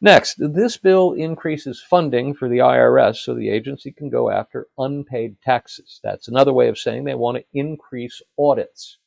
Next, 0.00 0.36
this 0.38 0.76
bill 0.76 1.12
increases 1.14 1.80
funding 1.80 2.34
for 2.34 2.48
the 2.48 2.58
IRS 2.58 3.16
so 3.16 3.32
the 3.32 3.48
agency 3.48 3.90
can 3.90 4.10
go 4.10 4.28
after 4.28 4.66
unpaid 4.76 5.36
taxes. 5.42 6.00
That's 6.02 6.28
another 6.28 6.52
way 6.52 6.68
of 6.68 6.78
saying 6.78 7.04
they 7.04 7.14
want 7.14 7.38
to 7.38 7.44
increase 7.58 8.20
audits. 8.38 8.98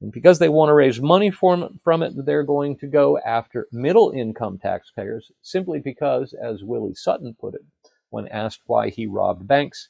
And 0.00 0.12
because 0.12 0.38
they 0.38 0.48
want 0.48 0.70
to 0.70 0.74
raise 0.74 1.00
money 1.00 1.30
from, 1.30 1.78
from 1.84 2.02
it, 2.02 2.12
they're 2.24 2.42
going 2.42 2.76
to 2.78 2.86
go 2.86 3.18
after 3.18 3.68
middle 3.70 4.10
income 4.10 4.58
taxpayers 4.58 5.30
simply 5.42 5.78
because, 5.78 6.32
as 6.32 6.64
Willie 6.64 6.94
Sutton 6.94 7.36
put 7.38 7.54
it 7.54 7.62
when 8.08 8.26
asked 8.28 8.62
why 8.66 8.88
he 8.88 9.06
robbed 9.06 9.46
banks, 9.46 9.88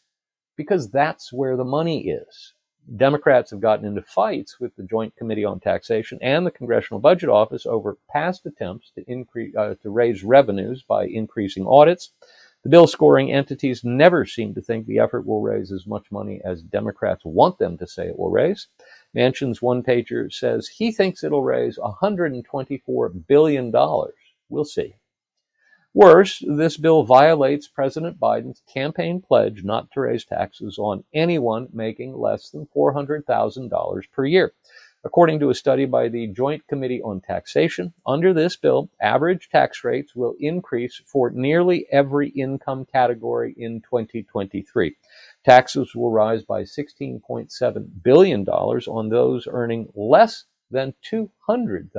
because 0.56 0.90
that's 0.90 1.32
where 1.32 1.56
the 1.56 1.64
money 1.64 2.08
is. 2.08 2.54
Democrats 2.96 3.50
have 3.50 3.60
gotten 3.60 3.86
into 3.86 4.02
fights 4.02 4.58
with 4.58 4.74
the 4.76 4.82
Joint 4.82 5.14
Committee 5.16 5.44
on 5.44 5.60
Taxation 5.60 6.18
and 6.20 6.44
the 6.44 6.50
Congressional 6.50 6.98
Budget 6.98 7.28
Office 7.28 7.64
over 7.64 7.98
past 8.10 8.46
attempts 8.46 8.90
to 8.96 9.04
increase 9.06 9.54
uh, 9.54 9.74
to 9.82 9.90
raise 9.90 10.24
revenues 10.24 10.82
by 10.82 11.06
increasing 11.06 11.66
audits. 11.66 12.10
The 12.62 12.68
bill 12.68 12.86
scoring 12.86 13.32
entities 13.32 13.84
never 13.84 14.26
seem 14.26 14.54
to 14.54 14.60
think 14.60 14.86
the 14.86 14.98
effort 14.98 15.24
will 15.24 15.40
raise 15.40 15.72
as 15.72 15.86
much 15.86 16.10
money 16.10 16.42
as 16.44 16.62
Democrats 16.62 17.24
want 17.24 17.58
them 17.58 17.78
to 17.78 17.86
say 17.86 18.08
it 18.08 18.18
will 18.18 18.30
raise. 18.30 18.66
Manchin's 19.14 19.60
one 19.60 19.82
pager 19.82 20.32
says 20.32 20.68
he 20.68 20.92
thinks 20.92 21.24
it'll 21.24 21.42
raise 21.42 21.78
$124 21.78 23.26
billion. 23.26 23.72
We'll 24.48 24.64
see. 24.64 24.94
Worse, 25.92 26.40
this 26.46 26.76
bill 26.76 27.02
violates 27.02 27.66
President 27.66 28.20
Biden's 28.20 28.62
campaign 28.72 29.20
pledge 29.20 29.64
not 29.64 29.90
to 29.92 30.02
raise 30.02 30.24
taxes 30.24 30.78
on 30.78 31.02
anyone 31.12 31.68
making 31.72 32.16
less 32.16 32.50
than 32.50 32.68
$400,000 32.76 34.02
per 34.12 34.24
year. 34.24 34.52
According 35.02 35.40
to 35.40 35.50
a 35.50 35.54
study 35.54 35.86
by 35.86 36.08
the 36.08 36.28
Joint 36.28 36.64
Committee 36.68 37.02
on 37.02 37.22
Taxation, 37.22 37.94
under 38.06 38.32
this 38.32 38.54
bill, 38.54 38.90
average 39.00 39.48
tax 39.48 39.82
rates 39.82 40.14
will 40.14 40.36
increase 40.38 41.00
for 41.06 41.30
nearly 41.30 41.86
every 41.90 42.28
income 42.28 42.84
category 42.84 43.54
in 43.56 43.80
2023. 43.80 44.94
Taxes 45.44 45.94
will 45.94 46.10
rise 46.10 46.42
by 46.42 46.62
$16.7 46.62 47.88
billion 48.02 48.46
on 48.46 49.08
those 49.08 49.48
earning 49.50 49.88
less 49.94 50.44
than 50.70 50.94
$200,000 51.10 51.90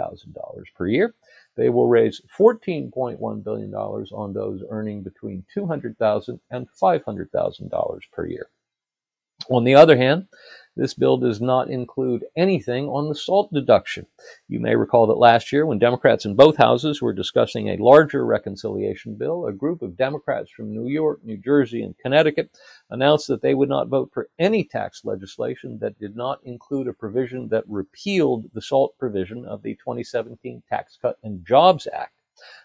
per 0.75 0.87
year. 0.87 1.15
They 1.57 1.69
will 1.69 1.87
raise 1.87 2.21
$14.1 2.37 3.43
billion 3.43 3.73
on 3.73 4.33
those 4.33 4.63
earning 4.69 5.03
between 5.03 5.45
$200,000 5.55 6.39
and 6.49 6.67
$500,000 6.81 7.99
per 8.13 8.25
year. 8.25 8.47
On 9.49 9.63
the 9.63 9.75
other 9.75 9.97
hand, 9.97 10.27
this 10.77 10.93
bill 10.93 11.17
does 11.17 11.41
not 11.41 11.69
include 11.69 12.23
anything 12.37 12.87
on 12.87 13.09
the 13.09 13.15
SALT 13.15 13.53
deduction. 13.53 14.07
You 14.47 14.61
may 14.61 14.75
recall 14.75 15.05
that 15.07 15.17
last 15.17 15.51
year, 15.51 15.65
when 15.65 15.79
Democrats 15.79 16.23
in 16.25 16.35
both 16.35 16.55
houses 16.55 17.01
were 17.01 17.11
discussing 17.13 17.69
a 17.69 17.77
larger 17.77 18.25
reconciliation 18.25 19.15
bill, 19.15 19.47
a 19.47 19.53
group 19.53 19.81
of 19.81 19.97
Democrats 19.97 20.49
from 20.49 20.73
New 20.73 20.87
York, 20.87 21.19
New 21.23 21.37
Jersey, 21.37 21.83
and 21.83 21.97
Connecticut 21.97 22.57
announced 22.89 23.27
that 23.27 23.41
they 23.41 23.53
would 23.53 23.69
not 23.69 23.89
vote 23.89 24.11
for 24.13 24.29
any 24.39 24.63
tax 24.63 25.03
legislation 25.03 25.77
that 25.79 25.99
did 25.99 26.15
not 26.15 26.39
include 26.43 26.87
a 26.87 26.93
provision 26.93 27.49
that 27.49 27.65
repealed 27.67 28.45
the 28.53 28.61
SALT 28.61 28.97
provision 28.97 29.45
of 29.45 29.63
the 29.63 29.75
2017 29.75 30.63
Tax 30.69 30.97
Cut 31.01 31.17
and 31.23 31.45
Jobs 31.45 31.87
Act. 31.91 32.13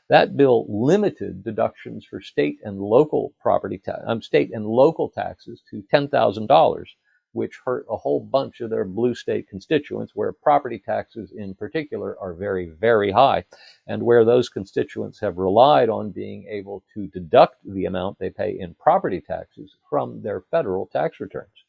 That 0.08 0.36
bill 0.36 0.64
limited 0.68 1.42
deductions 1.42 2.04
for 2.04 2.20
state 2.20 2.58
and 2.62 2.80
local 2.80 3.34
property 3.40 3.78
ta- 3.78 4.00
um, 4.06 4.22
state 4.22 4.52
and 4.54 4.64
local 4.64 5.10
taxes 5.10 5.62
to 5.70 5.82
ten 5.90 6.08
thousand 6.08 6.46
dollars 6.46 6.94
which 7.36 7.60
hurt 7.64 7.86
a 7.90 7.96
whole 7.96 8.20
bunch 8.20 8.60
of 8.60 8.70
their 8.70 8.84
blue 8.84 9.14
state 9.14 9.46
constituents, 9.48 10.12
where 10.14 10.32
property 10.32 10.78
taxes 10.78 11.32
in 11.36 11.54
particular 11.54 12.18
are 12.18 12.32
very, 12.32 12.70
very 12.80 13.12
high, 13.12 13.44
and 13.86 14.02
where 14.02 14.24
those 14.24 14.48
constituents 14.48 15.20
have 15.20 15.36
relied 15.36 15.90
on 15.90 16.10
being 16.10 16.46
able 16.48 16.82
to 16.94 17.06
deduct 17.08 17.56
the 17.64 17.84
amount 17.84 18.18
they 18.18 18.30
pay 18.30 18.58
in 18.58 18.74
property 18.74 19.20
taxes 19.20 19.76
from 19.88 20.22
their 20.22 20.40
federal 20.50 20.86
tax 20.86 21.20
returns. 21.20 21.64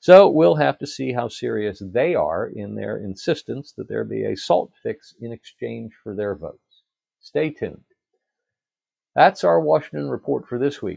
So 0.00 0.28
we'll 0.28 0.56
have 0.56 0.78
to 0.78 0.86
see 0.86 1.12
how 1.12 1.28
serious 1.28 1.82
they 1.84 2.14
are 2.14 2.48
in 2.48 2.74
their 2.74 2.98
insistence 2.98 3.72
that 3.72 3.88
there 3.88 4.04
be 4.04 4.24
a 4.24 4.36
salt 4.36 4.72
fix 4.82 5.14
in 5.20 5.32
exchange 5.32 5.92
for 6.02 6.14
their 6.14 6.34
votes. 6.36 6.82
Stay 7.20 7.50
tuned. 7.50 7.82
That's 9.14 9.42
our 9.42 9.60
Washington 9.60 10.08
report 10.08 10.46
for 10.46 10.58
this 10.58 10.80
week. 10.80 10.96